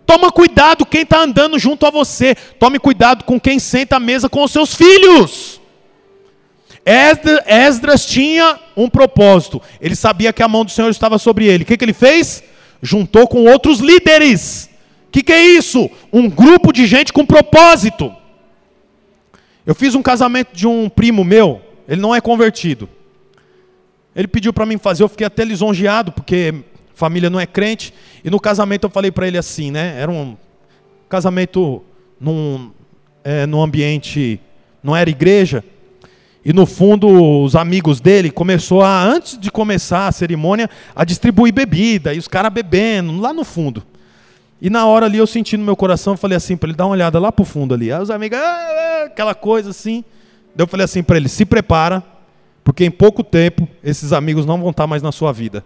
Toma 0.06 0.30
cuidado 0.30 0.84
quem 0.84 1.02
está 1.02 1.20
andando 1.20 1.58
junto 1.58 1.86
a 1.86 1.90
você. 1.90 2.34
Tome 2.34 2.78
cuidado 2.78 3.24
com 3.24 3.40
quem 3.40 3.58
senta 3.58 3.96
à 3.96 4.00
mesa 4.00 4.28
com 4.28 4.42
os 4.42 4.52
seus 4.52 4.74
filhos. 4.74 5.60
Esdras 7.46 8.04
tinha 8.04 8.58
um 8.76 8.88
propósito. 8.88 9.60
Ele 9.80 9.96
sabia 9.96 10.32
que 10.32 10.42
a 10.42 10.48
mão 10.48 10.64
do 10.64 10.70
Senhor 10.70 10.90
estava 10.90 11.18
sobre 11.18 11.46
ele. 11.46 11.64
O 11.64 11.66
que, 11.66 11.76
que 11.76 11.84
ele 11.84 11.94
fez? 11.94 12.42
Juntou 12.82 13.26
com 13.26 13.44
outros 13.44 13.80
líderes. 13.80 14.68
O 15.08 15.10
que, 15.10 15.22
que 15.22 15.32
é 15.32 15.42
isso? 15.42 15.90
Um 16.12 16.28
grupo 16.28 16.72
de 16.72 16.86
gente 16.86 17.12
com 17.12 17.24
propósito. 17.24 18.14
Eu 19.64 19.74
fiz 19.74 19.94
um 19.94 20.02
casamento 20.02 20.54
de 20.54 20.66
um 20.66 20.90
primo 20.90 21.24
meu. 21.24 21.62
Ele 21.88 22.00
não 22.00 22.14
é 22.14 22.20
convertido. 22.20 22.88
Ele 24.14 24.28
pediu 24.28 24.52
para 24.52 24.66
mim 24.66 24.76
fazer. 24.76 25.02
Eu 25.02 25.08
fiquei 25.08 25.26
até 25.26 25.44
lisonjeado, 25.44 26.12
porque 26.12 26.54
família 26.94 27.28
não 27.28 27.40
é 27.40 27.46
crente. 27.46 27.92
E 28.24 28.30
no 28.30 28.40
casamento 28.40 28.84
eu 28.84 28.90
falei 28.90 29.10
para 29.10 29.26
ele 29.26 29.36
assim, 29.36 29.70
né? 29.70 29.96
Era 29.98 30.10
um 30.10 30.36
casamento 31.08 31.82
num, 32.20 32.70
é, 33.22 33.46
num 33.46 33.62
ambiente, 33.62 34.40
não 34.82 34.96
era 34.96 35.10
igreja. 35.10 35.62
E 36.44 36.52
no 36.52 36.66
fundo, 36.66 37.08
os 37.42 37.56
amigos 37.56 38.00
dele 38.00 38.30
começou 38.30 38.82
a, 38.82 39.02
antes 39.02 39.38
de 39.38 39.50
começar 39.50 40.08
a 40.08 40.12
cerimônia, 40.12 40.68
a 40.94 41.04
distribuir 41.04 41.54
bebida, 41.54 42.12
e 42.12 42.18
os 42.18 42.28
caras 42.28 42.52
bebendo, 42.52 43.18
lá 43.18 43.32
no 43.32 43.44
fundo. 43.44 43.82
E 44.60 44.68
na 44.68 44.86
hora 44.86 45.06
ali 45.06 45.18
eu 45.18 45.26
senti 45.26 45.56
no 45.56 45.64
meu 45.64 45.74
coração, 45.74 46.16
falei 46.16 46.36
assim 46.36 46.56
para 46.56 46.68
ele, 46.68 46.76
dá 46.76 46.84
uma 46.84 46.92
olhada 46.92 47.18
lá 47.18 47.32
pro 47.32 47.44
fundo 47.44 47.74
ali. 47.74 47.90
Aí 47.90 48.00
os 48.00 48.10
amigos, 48.10 48.38
ah, 48.38 48.42
ah, 48.42 49.04
aquela 49.06 49.34
coisa 49.34 49.70
assim. 49.70 50.04
Daí 50.54 50.64
eu 50.64 50.68
falei 50.68 50.84
assim 50.84 51.02
para 51.02 51.16
ele, 51.16 51.28
se 51.28 51.44
prepara, 51.46 52.02
porque 52.62 52.84
em 52.84 52.90
pouco 52.90 53.24
tempo 53.24 53.66
esses 53.82 54.12
amigos 54.12 54.44
não 54.46 54.60
vão 54.60 54.70
estar 54.70 54.86
mais 54.86 55.02
na 55.02 55.12
sua 55.12 55.32
vida. 55.32 55.64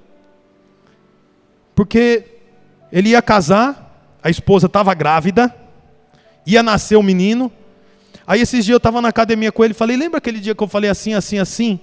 Porque 1.78 2.24
ele 2.90 3.10
ia 3.10 3.22
casar, 3.22 4.18
a 4.20 4.28
esposa 4.28 4.66
estava 4.66 4.92
grávida, 4.94 5.54
ia 6.44 6.60
nascer 6.60 6.96
o 6.96 6.98
um 6.98 7.04
menino. 7.04 7.52
Aí 8.26 8.40
esses 8.40 8.64
dias 8.64 8.74
eu 8.74 8.78
estava 8.78 9.00
na 9.00 9.10
academia 9.10 9.52
com 9.52 9.64
ele, 9.64 9.72
falei, 9.74 9.96
lembra 9.96 10.18
aquele 10.18 10.40
dia 10.40 10.56
que 10.56 10.60
eu 10.60 10.66
falei 10.66 10.90
assim, 10.90 11.14
assim, 11.14 11.38
assim? 11.38 11.78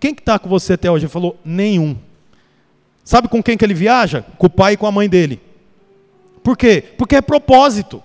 Quem 0.00 0.12
que 0.12 0.22
está 0.22 0.40
com 0.40 0.48
você 0.48 0.72
até 0.72 0.90
hoje? 0.90 1.04
Ele 1.04 1.12
falou, 1.12 1.38
nenhum. 1.44 1.96
Sabe 3.04 3.28
com 3.28 3.40
quem 3.40 3.56
que 3.56 3.64
ele 3.64 3.74
viaja? 3.74 4.24
Com 4.36 4.48
o 4.48 4.50
pai 4.50 4.72
e 4.72 4.76
com 4.76 4.88
a 4.88 4.90
mãe 4.90 5.08
dele. 5.08 5.40
Por 6.42 6.56
quê? 6.56 6.82
Porque 6.98 7.14
é 7.14 7.20
propósito. 7.20 8.02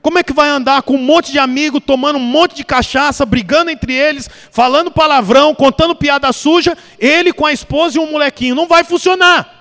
Como 0.00 0.20
é 0.20 0.22
que 0.22 0.32
vai 0.32 0.50
andar 0.50 0.82
com 0.82 0.94
um 0.94 1.02
monte 1.02 1.32
de 1.32 1.40
amigo, 1.40 1.80
tomando 1.80 2.14
um 2.14 2.20
monte 2.20 2.54
de 2.54 2.62
cachaça, 2.62 3.26
brigando 3.26 3.72
entre 3.72 3.92
eles, 3.92 4.30
falando 4.52 4.92
palavrão, 4.92 5.52
contando 5.52 5.96
piada 5.96 6.32
suja, 6.32 6.78
ele 6.96 7.32
com 7.32 7.44
a 7.44 7.52
esposa 7.52 7.98
e 7.98 8.00
um 8.00 8.12
molequinho? 8.12 8.54
Não 8.54 8.68
vai 8.68 8.84
funcionar. 8.84 9.58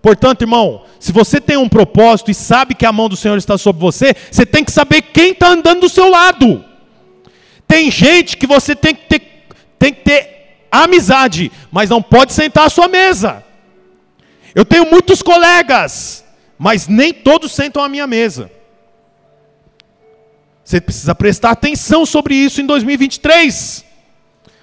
Portanto, 0.00 0.42
irmão, 0.42 0.84
se 1.00 1.12
você 1.12 1.40
tem 1.40 1.56
um 1.56 1.68
propósito 1.68 2.30
e 2.30 2.34
sabe 2.34 2.74
que 2.74 2.86
a 2.86 2.92
mão 2.92 3.08
do 3.08 3.16
Senhor 3.16 3.36
está 3.36 3.58
sobre 3.58 3.80
você, 3.80 4.14
você 4.30 4.46
tem 4.46 4.64
que 4.64 4.70
saber 4.70 5.02
quem 5.02 5.32
está 5.32 5.48
andando 5.48 5.80
do 5.80 5.88
seu 5.88 6.08
lado. 6.08 6.64
Tem 7.66 7.90
gente 7.90 8.36
que 8.36 8.46
você 8.46 8.74
tem 8.74 8.94
que 8.94 9.06
ter, 9.06 9.46
tem 9.78 9.92
que 9.92 10.02
ter 10.02 10.66
amizade, 10.70 11.50
mas 11.70 11.90
não 11.90 12.00
pode 12.00 12.32
sentar 12.32 12.66
à 12.66 12.70
sua 12.70 12.88
mesa. 12.88 13.44
Eu 14.54 14.64
tenho 14.64 14.90
muitos 14.90 15.22
colegas, 15.22 16.24
mas 16.58 16.88
nem 16.88 17.12
todos 17.12 17.52
sentam 17.52 17.82
à 17.82 17.88
minha 17.88 18.06
mesa. 18.06 18.50
Você 20.64 20.80
precisa 20.80 21.14
prestar 21.14 21.50
atenção 21.50 22.04
sobre 22.04 22.34
isso 22.34 22.60
em 22.60 22.66
2023. 22.66 23.87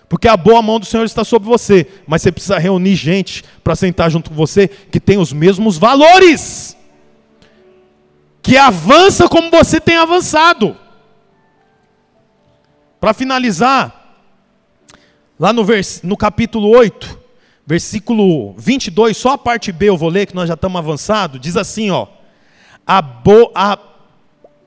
Porque 0.08 0.28
a 0.28 0.38
boa 0.38 0.62
mão 0.62 0.80
do 0.80 0.86
Senhor 0.86 1.04
está 1.04 1.24
sobre 1.24 1.48
você, 1.48 1.88
mas 2.06 2.22
você 2.22 2.32
precisa 2.32 2.60
reunir 2.60 2.96
gente 2.96 3.44
para 3.64 3.76
sentar 3.76 4.10
junto 4.12 4.30
com 4.30 4.36
você 4.36 4.68
que 4.68 5.00
tem 5.00 5.18
os 5.18 5.34
mesmos 5.34 5.78
valores, 5.78 6.78
que 8.42 8.56
avança 8.58 9.28
como 9.28 9.50
você 9.50 9.80
tem 9.80 9.98
avançado. 9.98 10.78
Para 13.00 13.14
finalizar, 13.14 14.24
lá 15.40 15.52
no, 15.52 15.66
vers 15.66 16.02
no 16.04 16.16
capítulo 16.16 16.70
8, 16.70 17.20
versículo 17.66 18.54
22, 18.58 19.18
só 19.18 19.32
a 19.32 19.38
parte 19.38 19.72
B 19.72 19.90
eu 19.90 19.98
vou 19.98 20.10
ler, 20.10 20.28
que 20.28 20.36
nós 20.36 20.48
já 20.48 20.54
estamos 20.54 20.78
avançados, 20.78 21.42
diz 21.42 21.58
assim: 21.58 21.90
ó, 21.90 22.08
a, 22.86 23.04
a, 23.56 23.80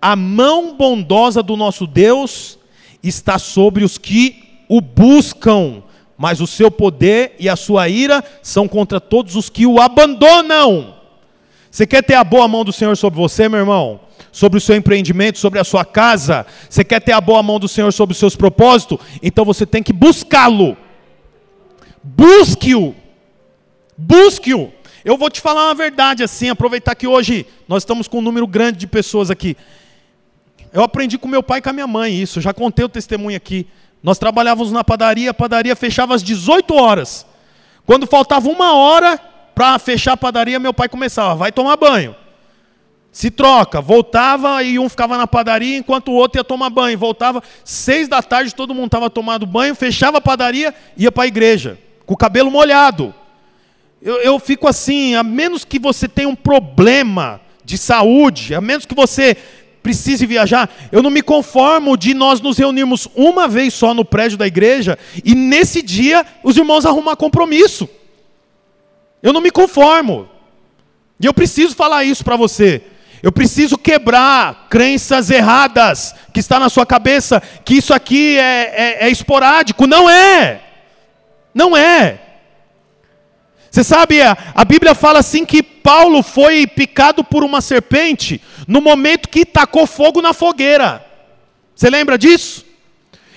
a 0.02 0.16
mão 0.16 0.76
bondosa 0.76 1.42
do 1.44 1.56
nosso 1.56 1.86
Deus 1.86 2.58
está 3.02 3.38
sobre 3.38 3.84
os 3.84 3.96
que 3.96 4.47
o 4.68 4.80
buscam, 4.80 5.82
mas 6.16 6.40
o 6.40 6.46
seu 6.46 6.70
poder 6.70 7.36
e 7.38 7.48
a 7.48 7.56
sua 7.56 7.88
ira 7.88 8.22
são 8.42 8.66
contra 8.68 9.00
todos 9.00 9.36
os 9.36 9.48
que 9.48 9.66
o 9.66 9.80
abandonam. 9.80 10.96
Você 11.70 11.86
quer 11.86 12.02
ter 12.02 12.14
a 12.14 12.24
boa 12.24 12.48
mão 12.48 12.64
do 12.64 12.72
Senhor 12.72 12.96
sobre 12.96 13.18
você, 13.18 13.48
meu 13.48 13.60
irmão? 13.60 14.00
Sobre 14.32 14.58
o 14.58 14.60
seu 14.60 14.74
empreendimento, 14.74 15.38
sobre 15.38 15.58
a 15.58 15.64
sua 15.64 15.84
casa? 15.84 16.46
Você 16.68 16.82
quer 16.82 17.00
ter 17.00 17.12
a 17.12 17.20
boa 17.20 17.42
mão 17.42 17.58
do 17.58 17.68
Senhor 17.68 17.92
sobre 17.92 18.12
os 18.12 18.18
seus 18.18 18.34
propósitos? 18.34 18.98
Então 19.22 19.44
você 19.44 19.64
tem 19.64 19.82
que 19.82 19.92
buscá-lo. 19.92 20.76
Busque-o. 22.02 22.94
Busque-o. 23.96 24.72
Eu 25.04 25.16
vou 25.16 25.30
te 25.30 25.40
falar 25.40 25.66
uma 25.66 25.74
verdade 25.74 26.22
assim, 26.22 26.48
aproveitar 26.48 26.94
que 26.94 27.06
hoje 27.06 27.46
nós 27.66 27.82
estamos 27.82 28.08
com 28.08 28.18
um 28.18 28.22
número 28.22 28.46
grande 28.46 28.78
de 28.78 28.86
pessoas 28.86 29.30
aqui. 29.30 29.56
Eu 30.72 30.82
aprendi 30.82 31.16
com 31.16 31.28
meu 31.28 31.42
pai 31.42 31.58
e 31.58 31.62
com 31.62 31.70
a 31.70 31.72
minha 31.72 31.86
mãe 31.86 32.20
isso, 32.20 32.40
já 32.40 32.52
contei 32.52 32.84
o 32.84 32.88
testemunho 32.88 33.36
aqui. 33.36 33.66
Nós 34.02 34.18
trabalhávamos 34.18 34.72
na 34.72 34.84
padaria, 34.84 35.30
a 35.30 35.34
padaria 35.34 35.74
fechava 35.74 36.14
às 36.14 36.22
18 36.22 36.74
horas. 36.74 37.26
Quando 37.84 38.06
faltava 38.06 38.48
uma 38.48 38.74
hora 38.74 39.18
para 39.54 39.78
fechar 39.78 40.12
a 40.12 40.16
padaria, 40.16 40.58
meu 40.58 40.72
pai 40.72 40.88
começava, 40.88 41.34
vai 41.34 41.50
tomar 41.50 41.76
banho. 41.76 42.14
Se 43.10 43.30
troca, 43.30 43.80
voltava 43.80 44.62
e 44.62 44.78
um 44.78 44.88
ficava 44.88 45.16
na 45.16 45.26
padaria 45.26 45.76
enquanto 45.76 46.08
o 46.08 46.14
outro 46.14 46.38
ia 46.38 46.44
tomar 46.44 46.70
banho. 46.70 46.96
Voltava, 46.96 47.42
seis 47.64 48.06
da 48.06 48.22
tarde, 48.22 48.54
todo 48.54 48.74
mundo 48.74 48.86
estava 48.86 49.10
tomando 49.10 49.46
banho, 49.46 49.74
fechava 49.74 50.18
a 50.18 50.20
padaria, 50.20 50.72
ia 50.96 51.10
para 51.10 51.24
a 51.24 51.26
igreja, 51.26 51.78
com 52.06 52.14
o 52.14 52.16
cabelo 52.16 52.50
molhado. 52.50 53.12
Eu, 54.00 54.16
eu 54.18 54.38
fico 54.38 54.68
assim, 54.68 55.16
a 55.16 55.24
menos 55.24 55.64
que 55.64 55.78
você 55.78 56.06
tenha 56.06 56.28
um 56.28 56.36
problema 56.36 57.40
de 57.64 57.76
saúde, 57.76 58.54
a 58.54 58.60
menos 58.60 58.86
que 58.86 58.94
você 58.94 59.36
precise 59.88 60.26
viajar. 60.26 60.68
Eu 60.92 61.02
não 61.02 61.08
me 61.08 61.22
conformo 61.22 61.96
de 61.96 62.12
nós 62.12 62.42
nos 62.42 62.58
reunirmos 62.58 63.08
uma 63.14 63.48
vez 63.48 63.72
só 63.72 63.94
no 63.94 64.04
prédio 64.04 64.36
da 64.36 64.46
igreja 64.46 64.98
e 65.24 65.34
nesse 65.34 65.80
dia 65.80 66.26
os 66.44 66.58
irmãos 66.58 66.84
arrumar 66.84 67.16
compromisso. 67.16 67.88
Eu 69.22 69.32
não 69.32 69.40
me 69.40 69.50
conformo. 69.50 70.28
E 71.18 71.24
eu 71.24 71.32
preciso 71.32 71.74
falar 71.74 72.04
isso 72.04 72.22
para 72.22 72.36
você. 72.36 72.82
Eu 73.22 73.32
preciso 73.32 73.78
quebrar 73.78 74.66
crenças 74.68 75.30
erradas 75.30 76.14
que 76.34 76.40
está 76.40 76.60
na 76.60 76.68
sua 76.68 76.84
cabeça, 76.84 77.42
que 77.64 77.78
isso 77.78 77.94
aqui 77.94 78.36
é, 78.36 78.98
é, 79.00 79.06
é 79.06 79.10
esporádico. 79.10 79.86
Não 79.86 80.08
é. 80.08 80.60
Não 81.54 81.74
é. 81.74 82.20
Você 83.70 83.82
sabe, 83.82 84.20
a 84.20 84.64
Bíblia 84.66 84.94
fala 84.94 85.20
assim 85.20 85.46
que 85.46 85.62
Paulo 85.62 86.22
foi 86.22 86.66
picado 86.66 87.24
por 87.24 87.42
uma 87.42 87.62
serpente 87.62 88.40
no 88.68 88.82
momento 88.82 89.30
que 89.30 89.46
tacou 89.46 89.86
fogo 89.86 90.20
na 90.20 90.34
fogueira. 90.34 91.02
Você 91.74 91.88
lembra 91.88 92.18
disso? 92.18 92.66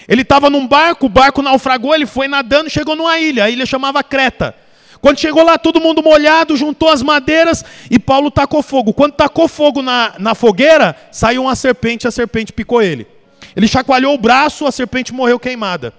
Ele 0.06 0.24
estava 0.24 0.50
num 0.50 0.68
barco, 0.68 1.06
o 1.06 1.10
barco 1.10 1.42
naufragou, 1.42 1.96
ele 1.96 2.06
foi 2.06 2.28
nadando, 2.28 2.70
chegou 2.70 2.98
numa 2.98 3.18
ilha, 3.18 3.46
a 3.46 3.50
ilha 3.50 3.66
chamava 3.66 4.04
Creta. 4.04 4.54
Quando 5.00 5.20
chegou 5.20 5.42
lá, 5.42 5.58
todo 5.58 5.80
mundo 5.80 6.04
molhado, 6.04 6.58
juntou 6.58 6.90
as 6.90 7.02
madeiras 7.02 7.64
e 7.90 7.98
Paulo 7.98 8.30
tacou 8.30 8.62
fogo. 8.62 8.94
Quando 8.94 9.14
tacou 9.14 9.48
fogo 9.48 9.82
na, 9.82 10.14
na 10.20 10.36
fogueira, 10.36 10.96
saiu 11.12 11.44
uma 11.44 11.56
serpente, 11.56 12.08
a 12.08 12.12
serpente 12.12 12.52
picou 12.52 12.82
ele. 12.82 13.08
Ele 13.56 13.68
chacoalhou 13.70 14.14
o 14.14 14.18
braço, 14.18 14.68
a 14.68 14.72
serpente 14.72 15.14
morreu 15.14 15.40
queimada. 15.40 15.94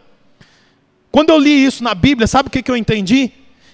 Quando 1.10 1.30
eu 1.30 1.38
li 1.38 1.64
isso 1.64 1.82
na 1.82 1.94
Bíblia, 1.94 2.26
sabe 2.26 2.48
o 2.48 2.50
que, 2.50 2.62
que 2.62 2.70
eu 2.70 2.76
entendi? 2.76 3.32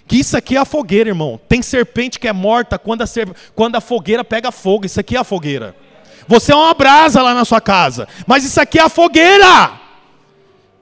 Que 0.09 0.17
isso 0.17 0.37
aqui 0.39 0.57
é 0.57 0.59
a 0.59 0.65
fogueira, 0.65 1.11
irmão. 1.11 1.39
Tem 1.47 1.61
serpente 1.61 2.19
que 2.19 2.27
é 2.27 2.33
morta 2.33 2.79
quando 2.79 3.03
a, 3.03 3.07
quando 3.55 3.77
a 3.77 3.81
fogueira 3.81 4.25
pega 4.25 4.51
fogo. 4.51 4.87
Isso 4.87 4.99
aqui 4.99 5.15
é 5.15 5.21
a 5.21 5.25
fogueira. 5.25 5.77
Você 6.27 6.51
é 6.51 6.57
uma 6.57 6.73
brasa 6.73 7.23
lá 7.23 7.35
na 7.35 7.45
sua 7.45 7.61
casa, 7.61 8.09
mas 8.27 8.45
isso 8.45 8.61
aqui 8.61 8.79
é 8.79 8.83
a 8.83 8.89
fogueira. 8.89 9.73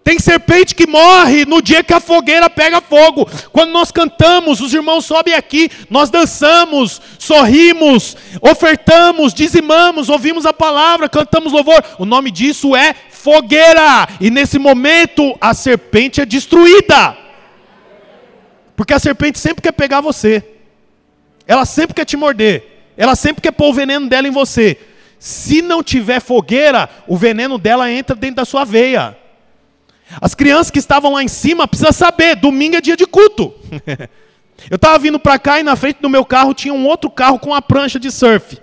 Tem 0.03 0.21
serpente 0.21 0.73
que 0.73 0.87
morre 0.87 1.45
no 1.45 1.61
dia 1.61 1.83
que 1.83 1.93
a 1.93 1.99
fogueira 1.99 2.49
pega 2.49 2.81
fogo. 2.81 3.29
Quando 3.51 3.73
nós 3.73 3.91
cantamos, 3.91 4.61
os 4.61 4.73
irmãos 4.73 5.05
sobem 5.05 5.35
aqui, 5.35 5.69
nós 5.91 6.11
dançamos, 6.11 7.03
sorrimos, 7.19 8.17
ofertamos, 8.41 9.35
dizimamos, 9.35 10.09
ouvimos 10.09 10.47
a 10.47 10.53
palavra, 10.53 11.09
cantamos 11.09 11.53
louvor. 11.53 11.83
O 11.99 12.05
nome 12.05 12.31
disso 12.31 12.77
é 12.77 12.95
fogueira. 13.11 14.09
E 14.21 14.31
nesse 14.31 14.61
momento 14.61 15.37
a 15.41 15.53
serpente 15.53 16.21
é 16.21 16.25
destruída. 16.25 17.26
Porque 18.77 18.93
a 18.93 18.99
serpente 18.99 19.39
sempre 19.39 19.63
quer 19.63 19.73
pegar 19.73 20.03
você. 20.03 20.45
Ela 21.47 21.65
sempre 21.65 21.95
quer 21.95 22.05
te 22.05 22.17
morder. 22.17 22.93
Ela 22.97 23.17
sempre 23.17 23.41
quer 23.41 23.53
pôr 23.53 23.71
o 23.71 23.75
veneno 23.75 24.09
dela 24.09 24.29
em 24.29 24.31
você. 24.31 24.79
Se 25.19 25.63
não 25.63 25.83
tiver 25.83 26.21
fogueira, 26.21 26.89
o 27.09 27.17
veneno 27.17 27.59
dela 27.59 27.91
entra 27.91 28.15
dentro 28.15 28.37
da 28.37 28.45
sua 28.45 28.65
veia. 28.65 29.17
As 30.21 30.35
crianças 30.35 30.71
que 30.71 30.79
estavam 30.79 31.13
lá 31.13 31.23
em 31.23 31.29
cima 31.29 31.67
precisam 31.67 31.93
saber, 31.93 32.37
domingo 32.37 32.77
é 32.77 32.81
dia 32.81 32.97
de 32.97 33.07
culto. 33.07 33.53
eu 34.71 34.77
estava 34.77 34.99
vindo 34.99 35.19
para 35.19 35.39
cá 35.39 35.59
e 35.59 35.63
na 35.63 35.75
frente 35.75 36.01
do 36.01 36.09
meu 36.09 36.25
carro 36.25 36.55
tinha 36.55 36.73
um 36.73 36.87
outro 36.87 37.11
carro 37.11 37.39
com 37.39 37.51
uma 37.51 37.63
prancha 37.63 37.99
de 37.99 38.11
surf. 38.11 38.59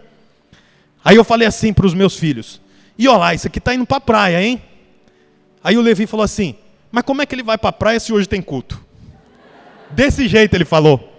Aí 1.03 1.15
eu 1.15 1.23
falei 1.23 1.47
assim 1.47 1.73
para 1.73 1.85
os 1.85 1.93
meus 1.93 2.17
filhos: 2.17 2.61
E 2.97 3.07
olha 3.07 3.17
lá, 3.17 3.33
isso 3.33 3.47
aqui 3.47 3.59
está 3.59 3.73
indo 3.73 3.85
para 3.85 3.97
a 3.97 4.01
praia, 4.01 4.41
hein? 4.41 4.61
Aí 5.63 5.77
o 5.77 5.81
Levi 5.81 6.07
falou 6.07 6.23
assim: 6.23 6.55
Mas 6.91 7.03
como 7.03 7.21
é 7.21 7.25
que 7.25 7.35
ele 7.35 7.43
vai 7.43 7.57
para 7.57 7.69
a 7.69 7.73
praia 7.73 7.99
se 7.99 8.13
hoje 8.13 8.27
tem 8.27 8.41
culto? 8.41 8.83
Desse 9.93 10.27
jeito 10.27 10.55
ele 10.55 10.65
falou. 10.65 11.09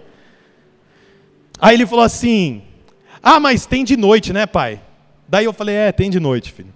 Aí 1.59 1.75
ele 1.75 1.85
falou 1.85 2.03
assim: 2.05 2.61
Ah, 3.21 3.39
mas 3.39 3.65
tem 3.65 3.83
de 3.83 3.97
noite, 3.97 4.33
né, 4.33 4.45
pai? 4.45 4.81
Daí 5.27 5.45
eu 5.45 5.53
falei: 5.53 5.75
É, 5.75 5.91
tem 5.91 6.09
de 6.09 6.19
noite, 6.19 6.51
filho. 6.51 6.73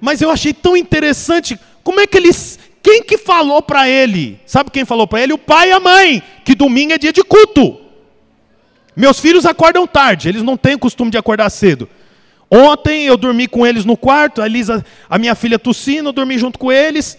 Mas 0.00 0.20
eu 0.20 0.30
achei 0.30 0.52
tão 0.52 0.76
interessante 0.76 1.58
como 1.82 2.00
é 2.00 2.06
que 2.06 2.16
eles. 2.16 2.58
Quem 2.82 3.02
que 3.02 3.18
falou 3.18 3.60
para 3.60 3.88
ele? 3.88 4.40
Sabe 4.46 4.70
quem 4.70 4.84
falou 4.84 5.08
para 5.08 5.20
ele? 5.20 5.32
O 5.32 5.38
pai 5.38 5.70
e 5.70 5.72
a 5.72 5.80
mãe, 5.80 6.22
que 6.44 6.54
domingo 6.54 6.92
é 6.92 6.98
dia 6.98 7.12
de 7.12 7.24
culto. 7.24 7.80
Meus 8.94 9.18
filhos 9.18 9.44
acordam 9.44 9.86
tarde, 9.86 10.28
eles 10.28 10.42
não 10.42 10.56
têm 10.56 10.74
o 10.74 10.78
costume 10.78 11.10
de 11.10 11.18
acordar 11.18 11.50
cedo. 11.50 11.88
Ontem 12.50 13.06
eu 13.06 13.16
dormi 13.16 13.48
com 13.48 13.66
eles 13.66 13.84
no 13.84 13.96
quarto, 13.96 14.40
a 14.40 14.46
Elisa, 14.46 14.84
a 15.10 15.18
minha 15.18 15.34
filha 15.34 15.58
tossindo, 15.58 16.10
eu 16.10 16.12
dormi 16.12 16.38
junto 16.38 16.58
com 16.58 16.70
eles. 16.70 17.18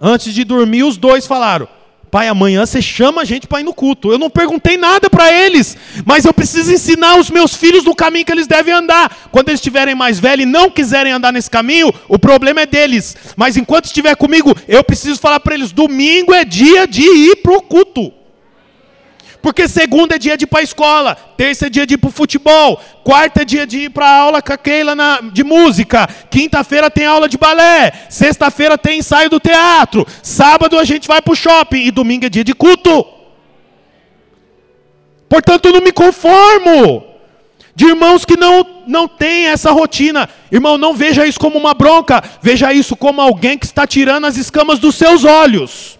Antes 0.00 0.34
de 0.34 0.44
dormir, 0.44 0.82
os 0.82 0.96
dois 0.96 1.26
falaram: 1.26 1.68
Pai, 2.10 2.28
amanhã 2.28 2.64
você 2.64 2.80
chama 2.80 3.22
a 3.22 3.24
gente 3.24 3.46
para 3.46 3.60
ir 3.60 3.64
no 3.64 3.74
culto. 3.74 4.12
Eu 4.12 4.18
não 4.18 4.30
perguntei 4.30 4.76
nada 4.76 5.10
para 5.10 5.32
eles, 5.32 5.76
mas 6.04 6.24
eu 6.24 6.32
preciso 6.32 6.72
ensinar 6.72 7.18
os 7.18 7.30
meus 7.30 7.54
filhos 7.54 7.84
no 7.84 7.94
caminho 7.94 8.24
que 8.24 8.32
eles 8.32 8.46
devem 8.46 8.72
andar. 8.72 9.28
Quando 9.32 9.48
eles 9.48 9.60
estiverem 9.60 9.94
mais 9.94 10.20
velhos 10.20 10.44
e 10.44 10.46
não 10.46 10.70
quiserem 10.70 11.12
andar 11.12 11.32
nesse 11.32 11.50
caminho, 11.50 11.92
o 12.08 12.18
problema 12.18 12.60
é 12.60 12.66
deles. 12.66 13.16
Mas 13.36 13.56
enquanto 13.56 13.86
estiver 13.86 14.14
comigo, 14.16 14.54
eu 14.68 14.84
preciso 14.84 15.20
falar 15.20 15.40
para 15.40 15.54
eles: 15.54 15.72
domingo 15.72 16.32
é 16.32 16.44
dia 16.44 16.86
de 16.86 17.02
ir 17.02 17.36
para 17.36 17.52
o 17.52 17.62
culto. 17.62 18.12
Porque 19.42 19.68
segunda 19.68 20.16
é 20.16 20.18
dia 20.18 20.36
de 20.36 20.44
ir 20.44 20.46
para 20.46 20.60
a 20.60 20.62
escola, 20.62 21.14
terça 21.36 21.66
é 21.66 21.70
dia 21.70 21.86
de 21.86 21.94
ir 21.94 21.98
para 21.98 22.08
o 22.08 22.12
futebol, 22.12 22.80
quarta 23.04 23.42
é 23.42 23.44
dia 23.44 23.66
de 23.66 23.80
ir 23.80 23.90
para 23.90 24.06
a 24.06 24.18
aula 24.18 24.42
com 24.42 24.52
a 24.52 24.58
Keila 24.58 24.94
na, 24.94 25.20
de 25.20 25.44
música, 25.44 26.08
quinta-feira 26.30 26.90
tem 26.90 27.06
aula 27.06 27.28
de 27.28 27.38
balé, 27.38 27.92
sexta-feira 28.08 28.76
tem 28.76 28.98
ensaio 28.98 29.30
do 29.30 29.38
teatro, 29.38 30.06
sábado 30.22 30.78
a 30.78 30.84
gente 30.84 31.06
vai 31.06 31.22
para 31.22 31.32
o 31.32 31.36
shopping 31.36 31.82
e 31.82 31.90
domingo 31.90 32.26
é 32.26 32.28
dia 32.28 32.44
de 32.44 32.54
culto. 32.54 33.06
Portanto, 35.28 35.72
não 35.72 35.80
me 35.80 35.92
conformo 35.92 37.04
de 37.74 37.84
irmãos 37.84 38.24
que 38.24 38.38
não, 38.38 38.66
não 38.86 39.06
têm 39.06 39.48
essa 39.48 39.70
rotina. 39.70 40.28
Irmão, 40.50 40.78
não 40.78 40.94
veja 40.94 41.26
isso 41.26 41.38
como 41.38 41.58
uma 41.58 41.74
bronca, 41.74 42.22
veja 42.40 42.72
isso 42.72 42.96
como 42.96 43.20
alguém 43.20 43.58
que 43.58 43.66
está 43.66 43.86
tirando 43.86 44.24
as 44.24 44.36
escamas 44.36 44.78
dos 44.78 44.94
seus 44.94 45.24
olhos. 45.24 45.98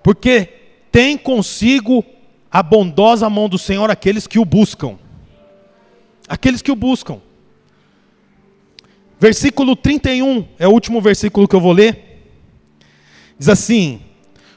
Porque 0.00 0.55
tem 0.96 1.18
consigo 1.18 2.02
a 2.50 2.62
bondosa 2.62 3.28
mão 3.28 3.50
do 3.50 3.58
Senhor 3.58 3.90
aqueles 3.90 4.26
que 4.26 4.38
o 4.38 4.46
buscam. 4.46 4.96
Aqueles 6.26 6.62
que 6.62 6.72
o 6.72 6.74
buscam. 6.74 7.20
Versículo 9.20 9.76
31 9.76 10.48
é 10.58 10.66
o 10.66 10.70
último 10.70 11.02
versículo 11.02 11.46
que 11.46 11.54
eu 11.54 11.60
vou 11.60 11.72
ler. 11.72 12.32
Diz 13.38 13.50
assim: 13.50 14.00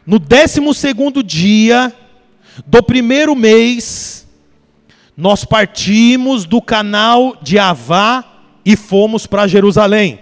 No 0.05 0.17
décimo 0.17 0.73
segundo 0.73 1.21
dia 1.21 1.93
do 2.65 2.81
primeiro 2.81 3.35
mês, 3.35 4.25
nós 5.17 5.43
partimos 5.43 6.45
do 6.45 6.61
canal 6.61 7.35
de 7.41 7.59
Avá 7.59 8.23
e 8.63 8.77
fomos 8.77 9.27
para 9.27 9.45
Jerusalém. 9.45 10.17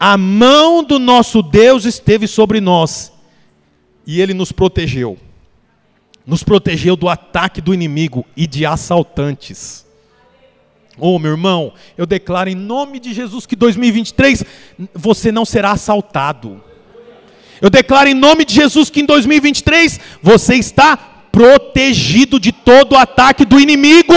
A 0.00 0.16
mão 0.16 0.82
do 0.82 0.98
nosso 0.98 1.42
Deus 1.42 1.84
esteve 1.84 2.26
sobre 2.26 2.62
nós 2.62 3.12
e 4.08 4.22
ele 4.22 4.32
nos 4.32 4.50
protegeu. 4.50 5.18
Nos 6.26 6.42
protegeu 6.42 6.96
do 6.96 7.10
ataque 7.10 7.60
do 7.60 7.74
inimigo 7.74 8.24
e 8.34 8.46
de 8.46 8.64
assaltantes. 8.64 9.86
Oh, 10.96 11.18
meu 11.18 11.32
irmão, 11.32 11.74
eu 11.96 12.06
declaro 12.06 12.48
em 12.48 12.54
nome 12.54 12.98
de 12.98 13.12
Jesus 13.12 13.44
que 13.44 13.54
2023 13.54 14.44
você 14.94 15.30
não 15.30 15.44
será 15.44 15.72
assaltado. 15.72 16.64
Eu 17.60 17.68
declaro 17.68 18.08
em 18.08 18.14
nome 18.14 18.46
de 18.46 18.54
Jesus 18.54 18.88
que 18.88 19.02
em 19.02 19.04
2023 19.04 20.00
você 20.22 20.54
está 20.54 20.96
protegido 20.96 22.40
de 22.40 22.50
todo 22.50 22.92
o 22.92 22.98
ataque 22.98 23.44
do 23.44 23.60
inimigo. 23.60 24.14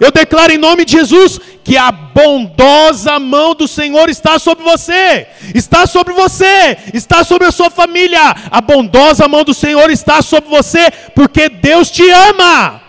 Eu 0.00 0.10
declaro 0.10 0.52
em 0.52 0.58
nome 0.58 0.84
de 0.84 0.92
Jesus 0.92 1.40
que 1.62 1.76
a 1.76 1.90
bondosa 1.90 3.18
mão 3.18 3.54
do 3.54 3.66
Senhor 3.66 4.08
está 4.10 4.38
sobre 4.38 4.64
você, 4.64 5.26
está 5.54 5.86
sobre 5.86 6.12
você, 6.12 6.76
está 6.92 7.22
sobre 7.24 7.46
a 7.46 7.52
sua 7.52 7.70
família. 7.70 8.20
A 8.50 8.60
bondosa 8.60 9.28
mão 9.28 9.44
do 9.44 9.54
Senhor 9.54 9.90
está 9.90 10.20
sobre 10.20 10.50
você, 10.50 10.90
porque 11.14 11.48
Deus 11.48 11.90
te 11.90 12.08
ama. 12.10 12.82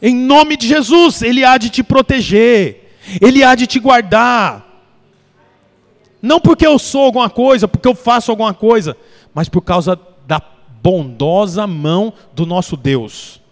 Em 0.00 0.14
nome 0.14 0.56
de 0.56 0.68
Jesus, 0.68 1.22
Ele 1.22 1.44
há 1.44 1.56
de 1.56 1.70
te 1.70 1.82
proteger, 1.82 2.92
Ele 3.20 3.42
há 3.42 3.54
de 3.54 3.66
te 3.66 3.80
guardar. 3.80 4.62
Não 6.20 6.38
porque 6.38 6.66
eu 6.66 6.78
sou 6.78 7.04
alguma 7.04 7.30
coisa, 7.30 7.66
porque 7.66 7.88
eu 7.88 7.94
faço 7.94 8.30
alguma 8.30 8.54
coisa, 8.54 8.96
mas 9.34 9.48
por 9.48 9.62
causa 9.62 9.98
da 10.26 10.40
bondosa 10.82 11.66
mão 11.66 12.12
do 12.34 12.44
nosso 12.44 12.76
Deus. 12.76 13.43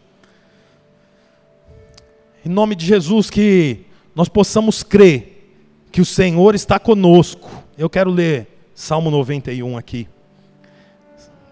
Em 2.44 2.48
nome 2.48 2.74
de 2.74 2.84
Jesus, 2.84 3.30
que 3.30 3.82
nós 4.16 4.28
possamos 4.28 4.82
crer 4.82 5.54
que 5.92 6.00
o 6.00 6.04
Senhor 6.04 6.56
está 6.56 6.76
conosco. 6.76 7.48
Eu 7.78 7.88
quero 7.88 8.10
ler 8.10 8.48
Salmo 8.74 9.12
91 9.12 9.78
aqui. 9.78 10.08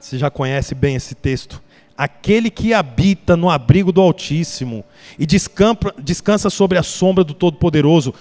Você 0.00 0.18
já 0.18 0.28
conhece 0.30 0.74
bem 0.74 0.96
esse 0.96 1.14
texto. 1.14 1.62
Aquele 1.96 2.50
que 2.50 2.74
habita 2.74 3.36
no 3.36 3.48
abrigo 3.48 3.92
do 3.92 4.00
Altíssimo 4.00 4.84
e 5.16 5.24
descansa, 5.26 6.50
sobre 6.50 6.76
a 6.76 6.82
sombra 6.82 7.22
do 7.22 7.34
Todo-Poderoso, 7.34 8.12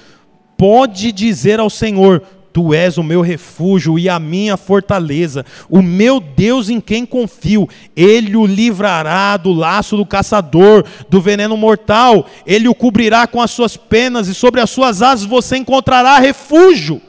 pode 0.56 1.12
dizer 1.12 1.60
ao 1.60 1.72
Senhor: 1.72 2.22
Tu 2.60 2.74
és 2.74 2.98
o 2.98 3.04
meu 3.04 3.22
refúgio 3.22 3.98
e 3.98 4.10
a 4.10 4.20
minha 4.20 4.58
fortaleza, 4.58 5.46
o 5.70 5.82
meu 5.82 6.20
Deus 6.20 6.68
em 6.68 6.82
quem 6.82 7.06
confio. 7.06 7.70
Ele 7.96 8.36
o 8.36 8.46
livrará 8.46 9.38
do 9.38 9.54
laço 9.54 9.96
do 9.96 10.06
caçador, 10.06 10.84
do 11.10 11.22
veneno 11.22 11.56
mortal. 11.56 12.28
Ele 12.46 12.68
o 12.68 12.76
cobrirá 12.76 13.26
com 13.28 13.42
as 13.42 13.52
suas 13.52 13.78
penas 13.78 14.28
e 14.28 14.34
sobre 14.36 14.60
as 14.60 14.70
suas 14.70 15.02
asas 15.02 15.26
você 15.26 15.56
encontrará 15.56 16.20
refúgio. 16.20 17.02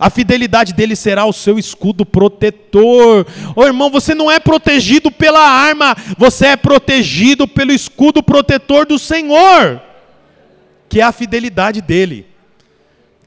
A 0.00 0.10
fidelidade 0.10 0.72
dele 0.72 0.96
será 0.96 1.24
o 1.26 1.32
seu 1.32 1.60
escudo 1.60 2.04
protetor. 2.04 3.24
Ô 3.54 3.64
irmão, 3.64 3.90
você 3.90 4.16
não 4.16 4.28
é 4.28 4.40
protegido 4.40 5.12
pela 5.12 5.38
arma, 5.48 5.96
você 6.16 6.46
é 6.46 6.56
protegido 6.56 7.46
pelo 7.46 7.70
escudo 7.70 8.20
protetor 8.20 8.84
do 8.84 8.98
Senhor, 8.98 9.80
que 10.88 11.00
é 11.00 11.04
a 11.04 11.12
fidelidade 11.12 11.80
dele. 11.80 12.27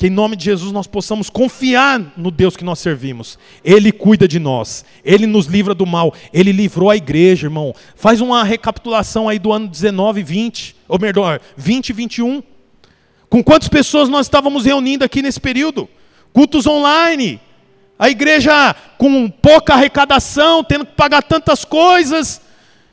Que 0.02 0.08
em 0.08 0.10
nome 0.10 0.36
de 0.36 0.46
Jesus 0.46 0.72
nós 0.72 0.88
possamos 0.88 1.30
confiar 1.30 2.02
no 2.18 2.32
Deus 2.32 2.58
que 2.58 2.64
nós 2.64 2.80
servimos. 2.80 3.38
Ele 3.64 3.92
cuida 3.92 4.28
de 4.28 4.40
nós, 4.40 4.84
ele 5.06 5.28
nos 5.28 5.46
livra 5.46 5.76
do 5.76 5.86
mal, 5.86 6.12
ele 6.34 6.52
livrou 6.52 6.90
a 6.90 6.96
igreja, 6.96 7.46
irmão. 7.46 7.72
Faz 7.96 8.20
uma 8.20 8.44
recapitulação 8.44 9.30
aí 9.30 9.38
do 9.38 9.54
ano 9.54 9.68
19 9.68 10.22
e 10.22 10.24
20, 10.24 10.76
ou 10.88 10.98
melhor, 10.98 11.40
20 11.56 11.90
e 11.90 11.94
21. 11.94 12.42
Com 13.30 13.44
quantas 13.44 13.70
pessoas 13.70 14.10
nós 14.10 14.26
estávamos 14.26 14.66
reunindo 14.66 15.06
aqui 15.06 15.22
nesse 15.22 15.40
período? 15.40 15.88
Cultos 16.34 16.66
online. 16.66 17.40
A 18.00 18.10
igreja 18.10 18.76
com 18.98 19.30
pouca 19.30 19.76
arrecadação, 19.76 20.64
tendo 20.64 20.84
que 20.84 20.94
pagar 20.94 21.22
tantas 21.22 21.64
coisas, 21.64 22.42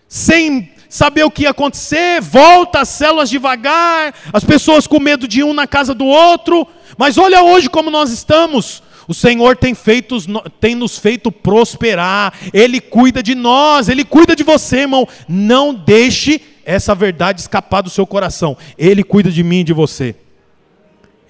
sem 0.06 0.72
saber 0.90 1.24
o 1.24 1.30
que 1.30 1.44
ia 1.44 1.50
acontecer, 1.50 2.20
volta 2.20 2.80
as 2.80 2.90
células 2.90 3.30
devagar, 3.30 4.14
as 4.30 4.44
pessoas 4.44 4.86
com 4.86 5.00
medo 5.00 5.26
de 5.26 5.42
um 5.42 5.54
na 5.54 5.66
casa 5.66 5.94
do 5.94 6.04
outro. 6.04 6.68
Mas 6.98 7.16
olha 7.16 7.44
hoje 7.44 7.70
como 7.70 7.90
nós 7.90 8.10
estamos. 8.10 8.82
O 9.06 9.14
Senhor 9.14 9.56
tem, 9.56 9.74
feito, 9.74 10.16
tem 10.60 10.74
nos 10.74 10.98
feito 10.98 11.32
prosperar, 11.32 12.34
Ele 12.52 12.78
cuida 12.78 13.22
de 13.22 13.34
nós, 13.34 13.88
Ele 13.88 14.04
cuida 14.04 14.36
de 14.36 14.42
você, 14.42 14.80
irmão. 14.80 15.08
Não 15.26 15.72
deixe 15.72 16.42
essa 16.62 16.94
verdade 16.94 17.40
escapar 17.40 17.80
do 17.80 17.88
seu 17.88 18.06
coração. 18.06 18.54
Ele 18.76 19.02
cuida 19.02 19.30
de 19.30 19.42
mim 19.42 19.60
e 19.60 19.64
de 19.64 19.72
você. 19.72 20.14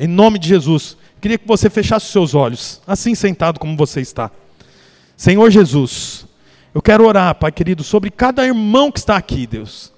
Em 0.01 0.09
nome 0.09 0.39
de 0.41 0.49
Jesus, 0.49 0.97
queria 1.21 1.39
que 1.39 1.47
você 1.47 1.71
fechasse 1.71 2.07
os 2.07 2.13
seus 2.13 2.35
olhos, 2.35 2.81
assim 2.87 3.15
sentado 3.15 3.61
como 3.61 3.77
você 3.77 4.01
está. 4.01 4.31
Senhor 5.17 5.51
Jesus, 5.51 6.27
eu 6.75 6.81
quero 6.81 7.07
orar, 7.07 7.35
Pai 7.35 7.53
querido, 7.53 7.85
sobre 7.85 8.11
cada 8.11 8.45
irmão 8.45 8.91
que 8.91 8.99
está 8.99 9.17
aqui, 9.17 9.47
Deus. 9.47 9.93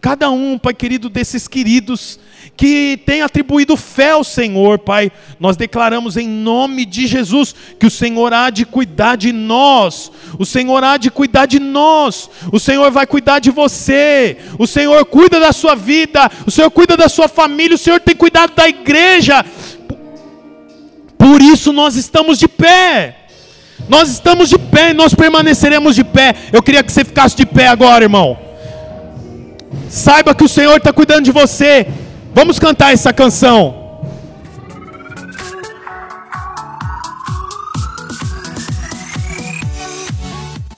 Cada 0.00 0.30
um, 0.30 0.56
Pai 0.56 0.72
querido, 0.74 1.10
desses 1.10 1.48
queridos 1.48 2.20
que 2.56 3.00
tem 3.04 3.20
atribuído 3.20 3.76
fé 3.76 4.10
ao 4.10 4.22
Senhor, 4.22 4.78
Pai, 4.78 5.10
nós 5.40 5.56
declaramos 5.56 6.16
em 6.16 6.28
nome 6.28 6.84
de 6.84 7.06
Jesus 7.06 7.54
que 7.78 7.86
o 7.86 7.90
Senhor 7.90 8.32
há 8.32 8.48
de 8.50 8.64
cuidar 8.64 9.16
de 9.16 9.32
nós, 9.32 10.10
o 10.38 10.46
Senhor 10.46 10.82
há 10.84 10.96
de 10.96 11.10
cuidar 11.10 11.46
de 11.46 11.58
nós, 11.58 12.30
o 12.52 12.60
Senhor 12.60 12.90
vai 12.92 13.06
cuidar 13.06 13.40
de 13.40 13.50
você, 13.50 14.36
o 14.56 14.68
Senhor 14.68 15.04
cuida 15.04 15.40
da 15.40 15.52
sua 15.52 15.74
vida, 15.74 16.30
o 16.46 16.50
Senhor 16.50 16.70
cuida 16.70 16.96
da 16.96 17.08
sua 17.08 17.26
família, 17.26 17.74
o 17.74 17.78
Senhor 17.78 18.00
tem 18.00 18.14
cuidado 18.14 18.54
da 18.54 18.68
igreja, 18.68 19.44
por 21.16 21.42
isso 21.42 21.72
nós 21.72 21.96
estamos 21.96 22.38
de 22.38 22.46
pé. 22.46 23.16
Nós 23.88 24.10
estamos 24.10 24.48
de 24.48 24.58
pé 24.58 24.90
e 24.90 24.94
nós 24.94 25.14
permaneceremos 25.14 25.94
de 25.94 26.02
pé. 26.02 26.34
Eu 26.52 26.62
queria 26.62 26.82
que 26.82 26.90
você 26.90 27.04
ficasse 27.04 27.36
de 27.36 27.46
pé 27.46 27.68
agora, 27.68 28.04
irmão. 28.04 28.47
Saiba 29.90 30.34
que 30.34 30.44
o 30.44 30.48
Senhor 30.48 30.76
está 30.76 30.92
cuidando 30.92 31.24
de 31.24 31.32
você. 31.32 31.86
Vamos 32.34 32.58
cantar 32.58 32.92
essa 32.92 33.12
canção. 33.12 33.88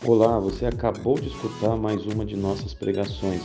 Olá, 0.05 0.39
você 0.41 0.67
acabou 0.67 1.19
de 1.21 1.29
escutar 1.29 1.77
mais 1.77 2.05
uma 2.05 2.25
de 2.25 2.37
nossas 2.37 2.75
pregações. 2.75 3.43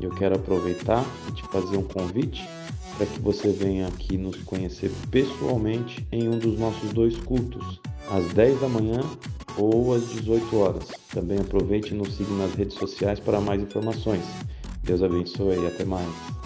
Eu 0.00 0.10
quero 0.10 0.36
aproveitar 0.36 1.04
e 1.28 1.32
te 1.32 1.42
fazer 1.50 1.76
um 1.76 1.82
convite 1.82 2.48
para 2.96 3.06
que 3.06 3.20
você 3.20 3.50
venha 3.50 3.86
aqui 3.86 4.16
nos 4.16 4.36
conhecer 4.42 4.92
pessoalmente 5.10 6.06
em 6.12 6.28
um 6.28 6.38
dos 6.38 6.58
nossos 6.58 6.92
dois 6.92 7.16
cultos, 7.16 7.80
às 8.10 8.26
10 8.32 8.60
da 8.60 8.68
manhã 8.68 9.00
ou 9.56 9.94
às 9.94 10.08
18 10.10 10.56
horas. 10.56 10.84
Também 11.12 11.38
aproveite 11.38 11.92
e 11.92 11.96
nos 11.96 12.16
siga 12.16 12.32
nas 12.34 12.54
redes 12.54 12.76
sociais 12.76 13.18
para 13.18 13.40
mais 13.40 13.60
informações. 13.60 14.22
Deus 14.88 15.02
abençoe 15.02 15.58
e 15.58 15.66
até 15.66 15.84
mais. 15.84 16.37